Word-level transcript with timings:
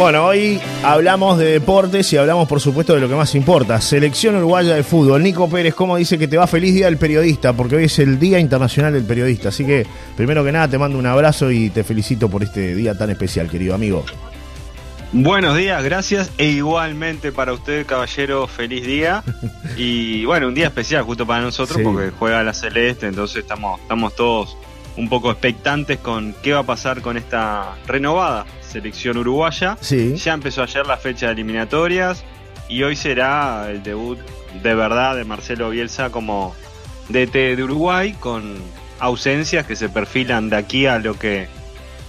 Bueno, 0.00 0.24
hoy 0.24 0.58
hablamos 0.82 1.36
de 1.36 1.44
deportes 1.44 2.10
y 2.14 2.16
hablamos, 2.16 2.48
por 2.48 2.58
supuesto, 2.58 2.94
de 2.94 3.00
lo 3.00 3.08
que 3.10 3.14
más 3.14 3.34
importa. 3.34 3.82
Selección 3.82 4.34
Uruguaya 4.34 4.74
de 4.74 4.82
Fútbol. 4.82 5.22
Nico 5.22 5.46
Pérez, 5.50 5.74
¿cómo 5.74 5.98
dice 5.98 6.16
que 6.18 6.26
te 6.26 6.38
va 6.38 6.46
feliz 6.46 6.72
Día 6.72 6.86
del 6.86 6.96
Periodista? 6.96 7.52
Porque 7.52 7.76
hoy 7.76 7.84
es 7.84 7.98
el 7.98 8.18
Día 8.18 8.38
Internacional 8.38 8.94
del 8.94 9.04
Periodista. 9.04 9.50
Así 9.50 9.66
que, 9.66 9.86
primero 10.16 10.42
que 10.42 10.52
nada, 10.52 10.68
te 10.68 10.78
mando 10.78 10.98
un 10.98 11.04
abrazo 11.04 11.50
y 11.50 11.68
te 11.68 11.84
felicito 11.84 12.30
por 12.30 12.42
este 12.42 12.74
día 12.74 12.96
tan 12.96 13.10
especial, 13.10 13.50
querido 13.50 13.74
amigo. 13.74 14.06
Buenos 15.12 15.54
días, 15.58 15.84
gracias. 15.84 16.30
E 16.38 16.46
igualmente 16.46 17.30
para 17.30 17.52
usted, 17.52 17.84
caballero, 17.84 18.46
feliz 18.46 18.86
día. 18.86 19.22
Y 19.76 20.24
bueno, 20.24 20.48
un 20.48 20.54
día 20.54 20.68
especial 20.68 21.02
justo 21.02 21.26
para 21.26 21.42
nosotros 21.42 21.76
Sí. 21.76 21.84
porque 21.84 22.10
juega 22.18 22.42
la 22.42 22.54
Celeste, 22.54 23.06
entonces 23.06 23.42
estamos, 23.42 23.78
estamos 23.82 24.16
todos 24.16 24.56
un 24.96 25.10
poco 25.10 25.30
expectantes 25.30 25.98
con 25.98 26.34
qué 26.42 26.54
va 26.54 26.60
a 26.60 26.64
pasar 26.64 27.02
con 27.02 27.18
esta 27.18 27.74
renovada 27.86 28.46
selección 28.70 29.16
uruguaya. 29.18 29.76
Sí. 29.80 30.16
Ya 30.16 30.32
empezó 30.32 30.62
ayer 30.62 30.86
la 30.86 30.96
fecha 30.96 31.26
de 31.26 31.32
eliminatorias 31.32 32.24
y 32.68 32.82
hoy 32.82 32.96
será 32.96 33.68
el 33.70 33.82
debut 33.82 34.18
de 34.62 34.74
verdad 34.74 35.16
de 35.16 35.24
Marcelo 35.24 35.70
Bielsa 35.70 36.10
como 36.10 36.54
DT 37.08 37.56
de 37.56 37.62
Uruguay 37.64 38.14
con 38.18 38.56
ausencias 39.00 39.66
que 39.66 39.76
se 39.76 39.88
perfilan 39.88 40.50
de 40.50 40.56
aquí 40.56 40.86
a 40.86 40.98
lo 40.98 41.18
que 41.18 41.48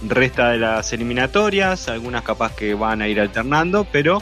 resta 0.06 0.50
de 0.50 0.58
las 0.58 0.92
eliminatorias, 0.92 1.88
algunas 1.88 2.22
capaz 2.22 2.54
que 2.54 2.74
van 2.74 3.02
a 3.02 3.08
ir 3.08 3.20
alternando, 3.20 3.86
pero 3.90 4.20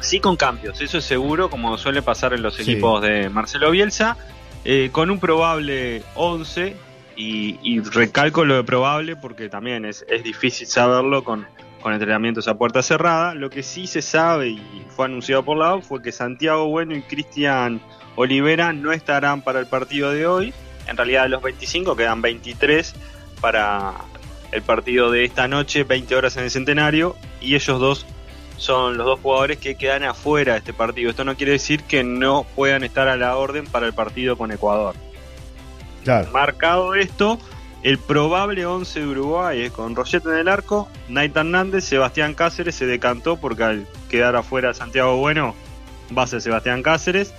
sí 0.00 0.20
con 0.20 0.36
cambios, 0.36 0.80
eso 0.80 0.98
es 0.98 1.04
seguro, 1.04 1.48
como 1.50 1.78
suele 1.78 2.02
pasar 2.02 2.32
en 2.34 2.42
los 2.42 2.56
Sí. 2.56 2.62
equipos 2.62 3.00
de 3.02 3.28
Marcelo 3.30 3.70
Bielsa, 3.70 4.16
eh, 4.64 4.90
con 4.92 5.10
un 5.10 5.18
probable 5.18 6.02
11, 6.14 6.76
y, 7.16 7.58
y 7.62 7.80
recalco 7.80 8.44
lo 8.44 8.56
de 8.56 8.64
probable 8.64 9.16
porque 9.16 9.48
también 9.48 9.84
es, 9.84 10.04
difícil 10.22 10.66
saberlo 10.66 11.24
con, 11.24 11.46
entrenamientos 11.84 12.48
a 12.48 12.56
puerta 12.56 12.82
cerrada. 12.82 13.34
Lo 13.34 13.50
que 13.50 13.62
sí 13.62 13.86
se 13.86 14.00
sabe 14.00 14.48
y 14.48 14.86
fue 14.88 15.06
anunciado 15.06 15.44
por 15.44 15.58
la 15.58 15.80
fue 15.82 16.02
que 16.02 16.12
Santiago 16.12 16.66
Bueno 16.66 16.96
y 16.96 17.02
Cristian 17.02 17.80
Olivera 18.16 18.72
no 18.72 18.92
estarán 18.92 19.42
para 19.42 19.60
el 19.60 19.66
partido 19.66 20.10
de 20.10 20.26
hoy. 20.26 20.54
En 20.86 20.96
realidad 20.96 21.28
los 21.28 21.42
25 21.42 21.94
quedan 21.96 22.22
23 22.22 22.94
para 23.40 23.94
el 24.52 24.62
partido 24.62 25.10
de 25.10 25.24
esta 25.24 25.48
noche, 25.48 25.84
20 25.84 26.14
horas 26.14 26.36
en 26.36 26.44
el 26.44 26.50
centenario, 26.50 27.16
y 27.40 27.54
ellos 27.54 27.80
dos 27.80 28.06
son 28.56 28.96
los 28.96 29.04
dos 29.04 29.20
jugadores 29.20 29.58
que 29.58 29.74
quedan 29.74 30.04
afuera 30.04 30.52
de 30.52 30.60
este 30.60 30.72
partido. 30.72 31.10
Esto 31.10 31.24
no 31.24 31.36
quiere 31.36 31.52
decir 31.52 31.82
que 31.82 32.04
no 32.04 32.46
puedan 32.54 32.84
estar 32.84 33.08
a 33.08 33.16
la 33.16 33.36
orden 33.36 33.66
para 33.66 33.86
el 33.86 33.92
partido 33.92 34.38
con 34.38 34.52
Ecuador. 34.52 34.94
Marcado 36.32 36.94
esto, 36.94 37.38
el 37.82 37.98
probable 37.98 38.66
11 38.66 39.00
de 39.00 39.06
Uruguay 39.06 39.62
es 39.62 39.72
con 39.72 39.94
Roget 39.94 40.24
en 40.26 40.36
el 40.36 40.48
arco, 40.48 40.88
Nait 41.08 41.36
Hernández, 41.36 41.84
Sebastián 41.84 42.34
Cáceres 42.34 42.74
se 42.74 42.86
decantó 42.86 43.36
porque 43.36 43.64
al 43.64 43.86
quedar 44.08 44.36
afuera 44.36 44.74
Santiago 44.74 45.16
Bueno 45.16 45.54
va 46.16 46.22
a 46.22 46.26
ser 46.26 46.40
Sebastián 46.40 46.82
Cáceres, 46.82 47.34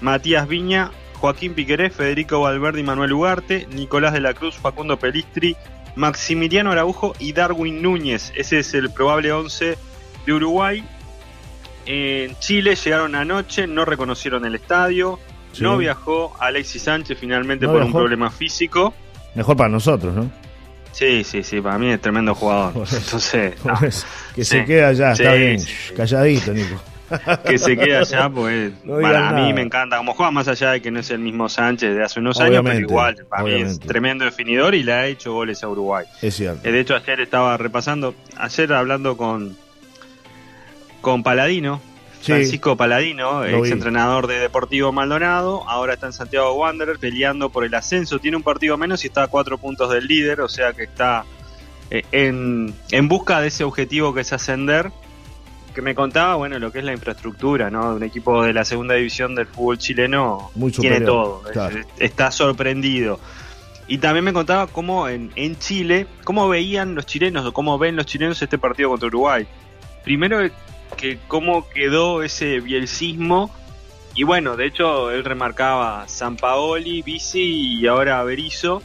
Matías 0.00 0.48
Viña, 0.48 0.90
Joaquín 1.14 1.54
Piqueré, 1.54 1.90
Federico 1.90 2.40
Valverde 2.40 2.80
y 2.80 2.84
Manuel 2.84 3.12
Ugarte, 3.12 3.66
Nicolás 3.72 4.12
de 4.12 4.20
la 4.20 4.34
Cruz, 4.34 4.56
Facundo 4.56 4.98
Pelistri, 4.98 5.56
Maximiliano 5.96 6.72
Araujo 6.72 7.14
y 7.18 7.32
Darwin 7.32 7.82
Núñez. 7.82 8.32
Ese 8.34 8.60
es 8.60 8.74
el 8.74 8.90
probable 8.90 9.32
11 9.32 9.76
de 10.24 10.32
Uruguay. 10.32 10.84
En 11.86 12.38
Chile 12.38 12.76
llegaron 12.76 13.14
anoche, 13.14 13.66
no 13.66 13.84
reconocieron 13.84 14.44
el 14.44 14.54
estadio. 14.54 15.18
Sí. 15.52 15.62
No 15.62 15.76
viajó 15.76 16.36
Alexis 16.38 16.82
Sánchez 16.82 17.18
finalmente 17.18 17.66
No 17.66 17.72
por 17.72 17.82
un 17.82 17.92
problema 17.92 18.30
físico. 18.30 18.94
Mejor 19.34 19.56
para 19.56 19.68
nosotros, 19.68 20.14
¿no? 20.14 20.30
Sí, 20.92 21.22
sí, 21.24 21.42
sí, 21.42 21.60
para 21.60 21.78
mí 21.78 21.88
es 21.90 22.00
tremendo 22.00 22.34
jugador. 22.34 22.72
Por 22.72 22.82
eso. 22.84 22.96
Entonces, 22.96 23.54
no, 23.64 23.74
eso. 23.86 24.06
que 24.34 24.44
Sí. 24.44 24.58
se 24.58 24.64
queda 24.64 24.88
allá, 24.88 25.12
está 25.12 25.32
bien. 25.34 25.62
Calladito, 25.96 26.52
Nico. 26.52 26.80
que 27.44 27.58
se 27.58 27.76
quede 27.76 27.96
allá, 27.96 28.28
pues 28.30 28.72
No 28.84 29.00
para 29.00 29.32
mí 29.32 29.52
me 29.52 29.62
encanta 29.62 29.96
como 29.96 30.14
juega, 30.14 30.30
más 30.30 30.46
allá 30.46 30.70
de 30.72 30.80
que 30.82 30.92
no 30.92 31.00
es 31.00 31.10
el 31.10 31.18
mismo 31.18 31.48
Sánchez 31.48 31.96
de 31.96 32.04
hace 32.04 32.20
unos 32.20 32.38
años, 32.40 32.62
pero 32.64 32.78
igual, 32.78 33.16
para 33.28 33.42
mí 33.42 33.52
es 33.62 33.80
tremendo 33.80 34.24
definidor 34.24 34.74
y 34.76 34.84
le 34.84 34.92
ha 34.92 35.06
hecho 35.06 35.32
goles 35.32 35.62
a 35.64 35.68
Uruguay. 35.68 36.06
Es 36.22 36.36
cierto. 36.36 36.68
Eh, 36.68 36.70
De 36.70 36.78
hecho, 36.80 36.94
ayer 36.94 37.20
estaba 37.20 37.56
repasando, 37.56 38.14
ayer 38.36 38.72
hablando 38.72 39.16
con, 39.16 39.56
con 41.00 41.22
Paladino. 41.24 41.80
Francisco 42.20 42.76
Paladino, 42.76 43.44
ex 43.44 43.70
entrenador 43.70 44.26
de 44.26 44.38
Deportivo 44.38 44.92
Maldonado, 44.92 45.68
ahora 45.68 45.94
está 45.94 46.06
en 46.06 46.12
Santiago 46.12 46.52
Wanderer 46.52 46.98
peleando 46.98 47.50
por 47.50 47.64
el 47.64 47.74
ascenso, 47.74 48.18
tiene 48.18 48.36
un 48.36 48.42
partido 48.42 48.76
menos 48.76 49.04
y 49.04 49.08
está 49.08 49.24
a 49.24 49.28
cuatro 49.28 49.58
puntos 49.58 49.90
del 49.90 50.06
líder, 50.06 50.40
o 50.40 50.48
sea 50.48 50.72
que 50.72 50.84
está 50.84 51.24
eh, 51.90 52.02
en, 52.12 52.74
en 52.90 53.08
busca 53.08 53.40
de 53.40 53.48
ese 53.48 53.64
objetivo 53.64 54.12
que 54.12 54.20
es 54.20 54.32
ascender, 54.32 54.92
que 55.74 55.82
me 55.82 55.94
contaba, 55.94 56.34
bueno, 56.34 56.58
lo 56.58 56.72
que 56.72 56.80
es 56.80 56.84
la 56.84 56.92
infraestructura, 56.92 57.70
¿no? 57.70 57.94
Un 57.94 58.02
equipo 58.02 58.42
de 58.42 58.52
la 58.52 58.64
segunda 58.64 58.94
división 58.94 59.34
del 59.34 59.46
fútbol 59.46 59.78
chileno 59.78 60.50
Muy 60.54 60.72
tiene 60.72 61.00
todo, 61.00 61.42
claro. 61.52 61.78
está 61.98 62.30
sorprendido. 62.30 63.20
Y 63.86 63.98
también 63.98 64.24
me 64.24 64.32
contaba 64.32 64.68
cómo 64.68 65.08
en, 65.08 65.32
en 65.34 65.58
Chile, 65.58 66.06
cómo 66.22 66.48
veían 66.48 66.94
los 66.94 67.06
chilenos 67.06 67.44
o 67.44 67.52
cómo 67.52 67.76
ven 67.78 67.96
los 67.96 68.06
chilenos 68.06 68.40
este 68.40 68.58
partido 68.58 68.90
contra 68.90 69.08
Uruguay. 69.08 69.46
Primero 70.04 70.48
que 70.96 71.18
cómo 71.28 71.68
quedó 71.68 72.22
ese 72.22 72.60
bielcismo 72.60 73.50
y 74.14 74.24
bueno, 74.24 74.56
de 74.56 74.66
hecho 74.66 75.10
él 75.10 75.24
remarcaba 75.24 76.06
San 76.08 76.36
Paoli, 76.36 77.02
Bici 77.02 77.78
y 77.80 77.86
ahora 77.86 78.22
Berizzo, 78.24 78.82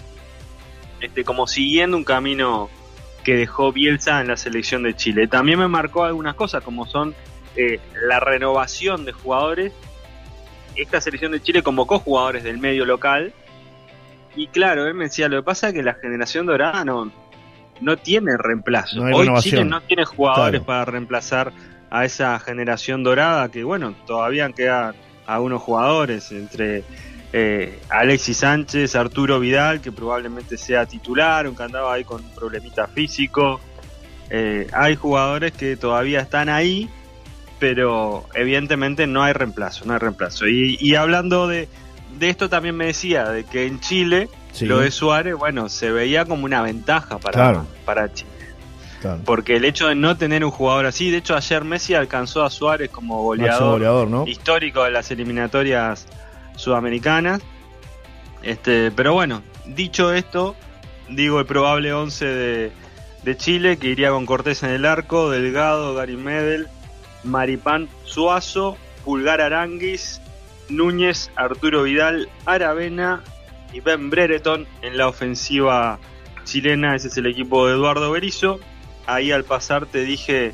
este, 1.01 1.23
como 1.23 1.47
siguiendo 1.47 1.97
un 1.97 2.03
camino 2.03 2.69
que 3.23 3.35
dejó 3.35 3.71
Bielsa 3.71 4.21
en 4.21 4.27
la 4.27 4.38
selección 4.38 4.83
de 4.83 4.95
Chile. 4.95 5.27
También 5.27 5.57
me 5.57 5.67
marcó 5.67 6.03
algunas 6.03 6.35
cosas 6.35 6.63
como 6.63 6.85
son 6.85 7.15
eh, 7.55 7.79
la 8.07 8.19
renovación 8.19 9.03
de 9.03 9.13
jugadores. 9.13 9.73
Esta 10.75 11.01
selección 11.01 11.31
de 11.31 11.41
Chile 11.41 11.63
convocó 11.63 11.99
jugadores 11.99 12.44
del 12.44 12.59
medio 12.59 12.85
local 12.85 13.33
y 14.35 14.47
claro, 14.47 14.85
él 14.85 14.94
me 14.94 15.05
decía, 15.05 15.27
lo 15.27 15.38
que 15.38 15.44
pasa 15.44 15.69
es 15.69 15.73
que 15.73 15.81
la 15.81 15.94
generación 15.95 16.45
dorada 16.45 16.83
no, 16.85 17.11
no 17.81 17.97
tiene 17.97 18.38
reemplazo. 18.38 19.03
No 19.03 19.15
Hoy. 19.17 19.27
Chile 19.41 19.63
no 19.65 19.81
tiene 19.81 20.05
jugadores 20.05 20.61
Claro. 20.61 20.65
para 20.65 20.85
reemplazar 20.85 21.51
a 22.00 22.06
esa 22.06 22.38
generación 22.39 23.03
dorada 23.03 23.50
que 23.50 23.63
bueno, 23.63 23.95
todavía 24.06 24.50
quedan 24.51 24.95
algunos 25.25 25.61
jugadores 25.61 26.31
entre 26.31 26.83
eh, 27.33 27.79
Alexis 27.89 28.38
Sánchez, 28.38 28.95
Arturo 28.95 29.39
Vidal, 29.39 29.81
que 29.81 29.91
probablemente 29.91 30.57
sea 30.57 30.85
titular, 30.85 31.45
aunque 31.45 31.63
andaba 31.63 31.94
ahí 31.94 32.03
con 32.03 32.23
un 32.23 32.29
problemita 32.31 32.88
físico. 32.88 33.59
Eh, 34.29 34.67
hay 34.73 34.95
jugadores 34.95 35.51
que 35.53 35.75
todavía 35.78 36.19
están 36.22 36.50
ahí, 36.50 36.89
pero 37.59 38.25
evidentemente 38.33 39.07
no 39.07 39.23
hay 39.23 39.33
reemplazo, 39.33 39.85
no 39.85 39.94
hay 39.94 40.00
reemplazo. 40.00 40.47
Y, 40.47 40.77
y 40.79 40.95
hablando 40.95 41.47
de, 41.47 41.67
de 42.19 42.29
esto 42.29 42.50
también 42.50 42.75
me 42.75 42.88
decía, 42.88 43.29
de 43.29 43.44
que 43.44 43.66
en 43.66 43.79
Chile 43.79 44.29
Sí. 44.51 44.66
lo 44.67 44.79
de 44.79 44.89
Suárez, 44.89 45.35
bueno, 45.35 45.67
se 45.67 45.91
veía 45.91 46.23
como 46.23 46.45
una 46.45 46.62
ventaja 46.62 47.17
para, 47.19 47.33
Claro. 47.33 47.66
para 47.83 48.13
Chile. 48.13 48.29
Claro. 49.05 49.21
Porque 49.23 49.55
el 49.55 49.66
hecho 49.66 49.88
de 49.88 49.93
no 49.93 50.17
tener 50.17 50.43
un 50.43 50.49
jugador 50.49 50.88
así, 50.88 51.11
de 51.11 51.17
hecho 51.17 51.35
ayer 51.35 51.63
Messi 51.63 51.93
alcanzó 51.93 52.43
a 52.43 52.49
Suárez 52.49 52.89
como 52.89 53.21
goleador, 53.21 53.73
goleador, 53.73 54.07
¿no? 54.07 54.27
histórico 54.27 54.83
de 54.83 54.89
las 54.89 55.11
eliminatorias 55.11 56.07
sudamericanas. 56.55 57.39
Este, 58.41 58.89
pero 58.89 59.13
bueno, 59.13 59.44
dicho 59.67 60.11
esto, 60.11 60.55
digo 61.07 61.39
el 61.39 61.45
probable 61.45 61.94
11 61.94 62.25
de, 62.25 62.71
de 63.23 63.38
Chile, 63.38 63.77
que 63.77 63.89
iría 63.89 64.09
con 64.09 64.25
Cortés 64.25 64.63
en 64.63 64.71
el 64.71 64.85
arco, 64.85 65.29
Delgado, 65.29 65.94
Gary 65.94 66.17
Medel, 66.17 66.67
Maripán 67.23 67.88
Suazo, 68.05 68.75
Pulgar 69.03 69.39
Aranguis, 69.39 70.19
Núñez, 70.69 71.29
Arturo 71.35 71.83
Vidal, 71.83 72.27
Aravena 72.47 73.21
y 73.71 73.81
Ben 73.81 74.09
Brereton 74.09 74.65
en 74.81 74.97
la 74.97 75.07
ofensiva 75.07 75.99
chilena. 76.44 76.95
Ese 76.95 77.09
es 77.09 77.17
el 77.17 77.27
equipo 77.27 77.67
de 77.67 77.73
Eduardo 77.73 78.09
Berizzo. 78.09 78.59
Ahí 79.07 79.31
al 79.31 79.43
pasar 79.43 79.85
te 79.85 80.03
dije 80.03 80.51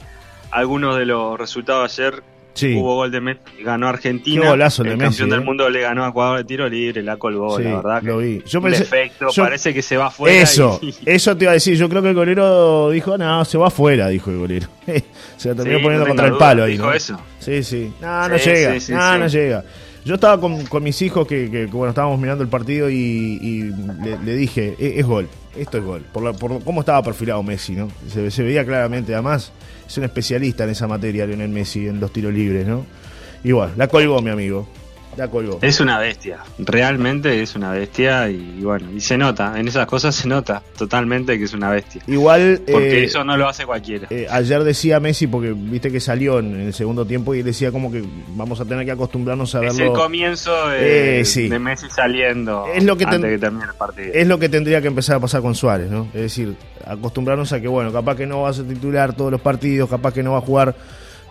algunos 0.51 0.97
de 0.97 1.05
los 1.05 1.39
resultados 1.39 1.97
ayer. 1.99 2.23
Sí. 2.53 2.75
Hubo 2.75 2.95
gol 2.95 3.11
de 3.11 3.21
Messi, 3.21 3.39
ganó 3.63 3.87
Argentina. 3.87 4.41
Qué 4.41 4.47
golazo 4.49 4.83
el 4.83 4.89
de 4.89 4.97
Messi, 4.97 5.09
campeón 5.19 5.29
del 5.29 5.39
eh. 5.39 5.43
mundo 5.45 5.69
le 5.69 5.79
ganó 5.81 6.03
a 6.03 6.09
Ecuador 6.09 6.37
de 6.39 6.43
tiro 6.43 6.67
libre, 6.67 7.01
la 7.01 7.15
colgó, 7.15 7.55
Sí, 7.57 7.63
la 7.63 7.75
verdad. 7.77 8.01
lo 8.03 8.17
vi. 8.17 8.43
Yo 8.45 8.61
pensé- 8.61 8.79
defecto, 8.79 9.27
yo- 9.31 9.43
parece 9.43 9.73
que 9.73 9.81
se 9.81 9.95
va 9.95 10.07
afuera. 10.07 10.35
Eso, 10.41 10.77
y- 10.81 10.93
eso 11.05 11.37
te 11.37 11.45
iba 11.45 11.51
a 11.51 11.53
decir. 11.53 11.77
Yo 11.77 11.87
creo 11.87 12.01
que 12.01 12.09
el 12.09 12.13
golero 12.15 12.89
dijo, 12.89 13.17
no, 13.17 13.45
se 13.45 13.57
va 13.57 13.67
afuera, 13.67 14.09
dijo 14.09 14.31
el 14.31 14.37
golero. 14.39 14.67
se 15.37 15.47
lo 15.49 15.55
terminó 15.55 15.77
Sí, 15.77 15.83
poniendo 15.83 16.05
no 16.05 16.09
contra 16.09 16.27
el 16.27 16.33
palo 16.35 16.63
ahí, 16.65 16.73
dijo 16.73 16.87
¿no? 16.87 16.93
eso. 16.93 17.17
Sí, 17.39 17.63
sí. 17.63 17.93
No, 18.01 18.27
no 18.27 18.35
llega. 18.35 18.75
no, 18.89 19.17
no 19.19 19.27
llega. 19.27 19.63
Yo 20.03 20.15
estaba 20.15 20.41
con, 20.41 20.65
con 20.65 20.83
mis 20.83 21.01
hijos 21.03 21.25
que, 21.25 21.45
que, 21.49 21.67
que, 21.67 21.71
bueno, 21.71 21.91
estábamos 21.91 22.19
mirando 22.19 22.43
el 22.43 22.49
partido 22.49 22.89
y, 22.89 22.95
y 23.41 23.61
le, 24.03 24.17
le 24.25 24.35
dije, 24.35 24.75
"E- 24.77 24.99
es, 24.99 25.05
gol, 25.05 25.29
esto 25.55 25.77
es 25.77 25.83
gol. 25.83 26.03
Por, 26.11 26.23
la- 26.23 26.33
por 26.33 26.63
cómo 26.63 26.81
estaba 26.81 27.01
perfilado 27.03 27.41
Messi, 27.43 27.73
¿no? 27.73 27.89
Se, 28.09 28.43
veía 28.43 28.65
claramente, 28.65 29.13
además, 29.13 29.51
es 29.87 29.97
un 29.97 30.03
especialista 30.05 30.63
en 30.63 30.71
esa 30.71 30.87
materia, 30.87 31.25
Lionel 31.25 31.49
Messi, 31.49 31.87
en 31.87 31.99
los 31.99 32.11
tiros 32.13 32.33
libres, 32.33 32.65
¿no? 32.67 32.85
Igual, 33.43 33.73
la 33.75 33.87
colgó 33.87 34.21
mi 34.21 34.29
amigo. 34.29 34.67
Ya 35.17 35.27
colgó. 35.27 35.59
Es 35.61 35.79
una 35.81 35.99
bestia, 35.99 36.39
realmente 36.57 37.41
es 37.41 37.55
una 37.55 37.71
bestia 37.71 38.29
y, 38.29 38.61
bueno, 38.63 38.89
y 38.95 39.01
se 39.01 39.17
nota, 39.17 39.59
en 39.59 39.67
esas 39.67 39.85
cosas 39.85 40.15
se 40.15 40.27
nota 40.27 40.61
totalmente 40.77 41.37
que 41.37 41.43
es 41.45 41.53
una 41.53 41.69
bestia. 41.69 42.01
Igual. 42.07 42.61
Porque 42.71 43.01
eh, 43.01 43.03
eso 43.03 43.23
no 43.23 43.35
lo 43.35 43.47
hace 43.49 43.65
cualquiera. 43.65 44.07
eh, 44.09 44.27
ayer 44.31 44.63
decía 44.63 44.99
Messi, 45.01 45.27
porque 45.27 45.53
viste 45.53 45.91
que 45.91 45.99
salió 45.99 46.39
en, 46.39 46.55
en 46.55 46.61
el 46.67 46.73
segundo 46.73 47.05
tiempo 47.05 47.35
y 47.35 47.41
decía 47.43 47.71
como 47.71 47.91
que 47.91 48.03
vamos 48.29 48.61
a 48.61 48.65
tener 48.65 48.85
que 48.85 48.91
acostumbrarnos 48.91 49.53
a 49.55 49.65
es 49.65 49.75
verlo. 49.77 49.93
el 49.93 49.99
comienzo 49.99 50.69
de, 50.69 51.19
Eh, 51.19 51.25
sí. 51.25 51.49
de 51.49 51.59
Messi 51.59 51.89
saliendo 51.89 52.65
Es 52.73 52.83
lo 52.83 52.95
que 52.97 53.03
antes 53.03 53.21
que 53.21 53.37
termine 53.37 53.65
el 53.65 53.73
partido. 53.75 54.11
Es 54.13 54.27
lo 54.27 54.39
que 54.39 54.47
tendría 54.49 54.81
que 54.81 54.87
empezar 54.87 55.17
a 55.17 55.19
pasar 55.19 55.41
con 55.41 55.55
Suárez, 55.55 55.91
¿no? 55.91 56.07
Es 56.13 56.21
decir, 56.21 56.55
acostumbrarnos 56.85 57.51
a 57.53 57.59
que, 57.59 57.67
bueno, 57.67 57.91
capaz 57.91 58.15
que 58.15 58.25
no 58.25 58.41
va 58.43 58.49
a 58.49 58.53
ser 58.53 58.65
titular 58.67 59.13
todos 59.13 59.31
los 59.31 59.41
partidos, 59.41 59.89
capaz 59.89 60.13
que 60.13 60.23
no 60.23 60.31
va 60.31 60.37
a 60.37 60.41
jugar 60.41 60.75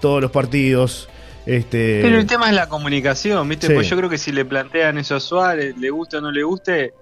todos 0.01 0.21
los 0.21 0.31
partidos. 0.31 1.09
Este, 1.47 2.01
Pero 2.03 2.19
el 2.19 2.27
tema 2.27 2.49
es 2.49 2.55
la 2.55 2.69
comunicación, 2.69 3.49
¿viste? 3.49 3.69
Sí. 3.69 3.73
Pues 3.75 3.89
yo 3.89 3.97
creo 3.97 4.09
que 4.11 4.19
si 4.19 4.31
le 4.33 4.45
plantean 4.45 4.99
eso 4.99 5.17
a 5.17 5.21
Suárez, 5.21 5.77
le 5.79 5.91
guste 5.91 6.19
o 6.19 6.21
no 6.21 6.31
le 6.31 6.43
guste, 6.43 6.93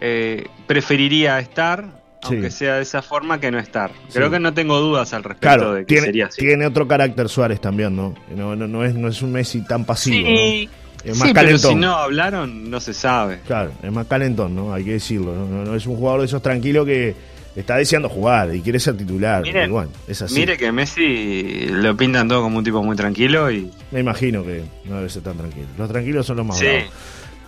eh, 0.00 0.46
preferiría 0.66 1.38
estar, 1.40 1.84
aunque 2.22 2.50
Sí. 2.50 2.58
sea 2.58 2.76
de 2.76 2.82
esa 2.82 3.02
forma, 3.02 3.40
que 3.40 3.50
no 3.50 3.58
estar. 3.58 3.90
Creo 4.12 4.26
Sí. 4.28 4.32
que 4.34 4.40
no 4.40 4.54
tengo 4.54 4.78
dudas 4.78 5.12
al 5.12 5.24
respecto 5.24 5.40
claro, 5.56 5.74
de 5.74 5.80
que 5.80 5.86
tiene, 5.86 6.06
sería 6.06 6.26
así. 6.26 6.40
tiene 6.40 6.66
otro 6.66 6.86
carácter 6.86 7.28
Suárez 7.28 7.60
también, 7.60 7.94
¿no? 7.96 8.14
No, 8.34 8.54
no, 8.56 8.66
no 8.68 8.84
es, 8.84 8.94
no 8.94 9.08
es 9.08 9.20
un 9.22 9.32
Messi 9.32 9.62
tan 9.64 9.84
pasivo, 9.84 10.16
Sí, 10.26 10.66
¿no? 10.66 10.70
Es 11.02 11.14
sí, 11.14 11.18
más 11.18 11.28
pero 11.28 11.34
calentón. 11.34 11.70
si 11.70 11.74
no 11.76 11.94
hablaron, 11.94 12.70
no 12.70 12.78
se 12.78 12.92
sabe. 12.94 13.40
Claro, 13.46 13.72
es 13.82 13.90
más 13.90 14.06
calentón, 14.06 14.54
¿no? 14.54 14.72
Hay 14.72 14.84
que 14.84 14.92
decirlo, 14.92 15.34
¿no? 15.34 15.46
No, 15.46 15.64
no 15.64 15.74
es 15.74 15.86
un 15.86 15.96
jugador 15.96 16.20
de 16.20 16.26
esos 16.26 16.42
tranquilos 16.42 16.84
que 16.86 17.14
está 17.60 17.76
deseando 17.76 18.08
jugar 18.08 18.54
y 18.54 18.60
quiere 18.60 18.78
ser 18.80 18.96
titular. 18.96 19.42
Bueno, 19.68 19.90
es 20.08 20.20
así. 20.22 20.34
Mire 20.34 20.56
que 20.58 20.70
Messi 20.72 21.66
lo 21.70 21.96
pintan 21.96 22.28
todo 22.28 22.42
como 22.42 22.58
un 22.58 22.64
tipo 22.64 22.82
muy 22.82 22.96
tranquilo 22.96 23.50
y 23.50 23.70
Me 23.90 24.00
imagino 24.00 24.42
que 24.44 24.62
no 24.84 24.96
debe 24.96 25.08
ser 25.08 25.22
tan 25.22 25.36
tranquilo. 25.36 25.66
Los 25.78 25.88
tranquilos 25.88 26.26
son 26.26 26.36
los 26.38 26.46
más 26.46 26.58
Sí. 26.58 26.66
bravos. 26.66 26.90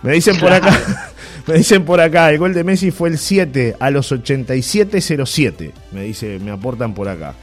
Me 0.03 0.11
dicen 0.13 0.37
por 0.37 0.51
acá, 0.51 0.77
me 1.47 1.53
dicen 1.55 1.85
por 1.85 2.01
acá, 2.01 2.29
el 2.29 2.37
gol 2.37 2.53
de 2.53 2.63
Messi 2.65 2.91
fue 2.91 3.07
el 3.09 3.17
7 3.17 3.77
a 3.79 3.89
los 3.89 4.11
87.07. 4.11 5.71
Me 5.91 6.03
dice, 6.03 6.39
me 6.39 6.51
aportan 6.51 6.93
por 6.93 7.07
acá. 7.07 7.33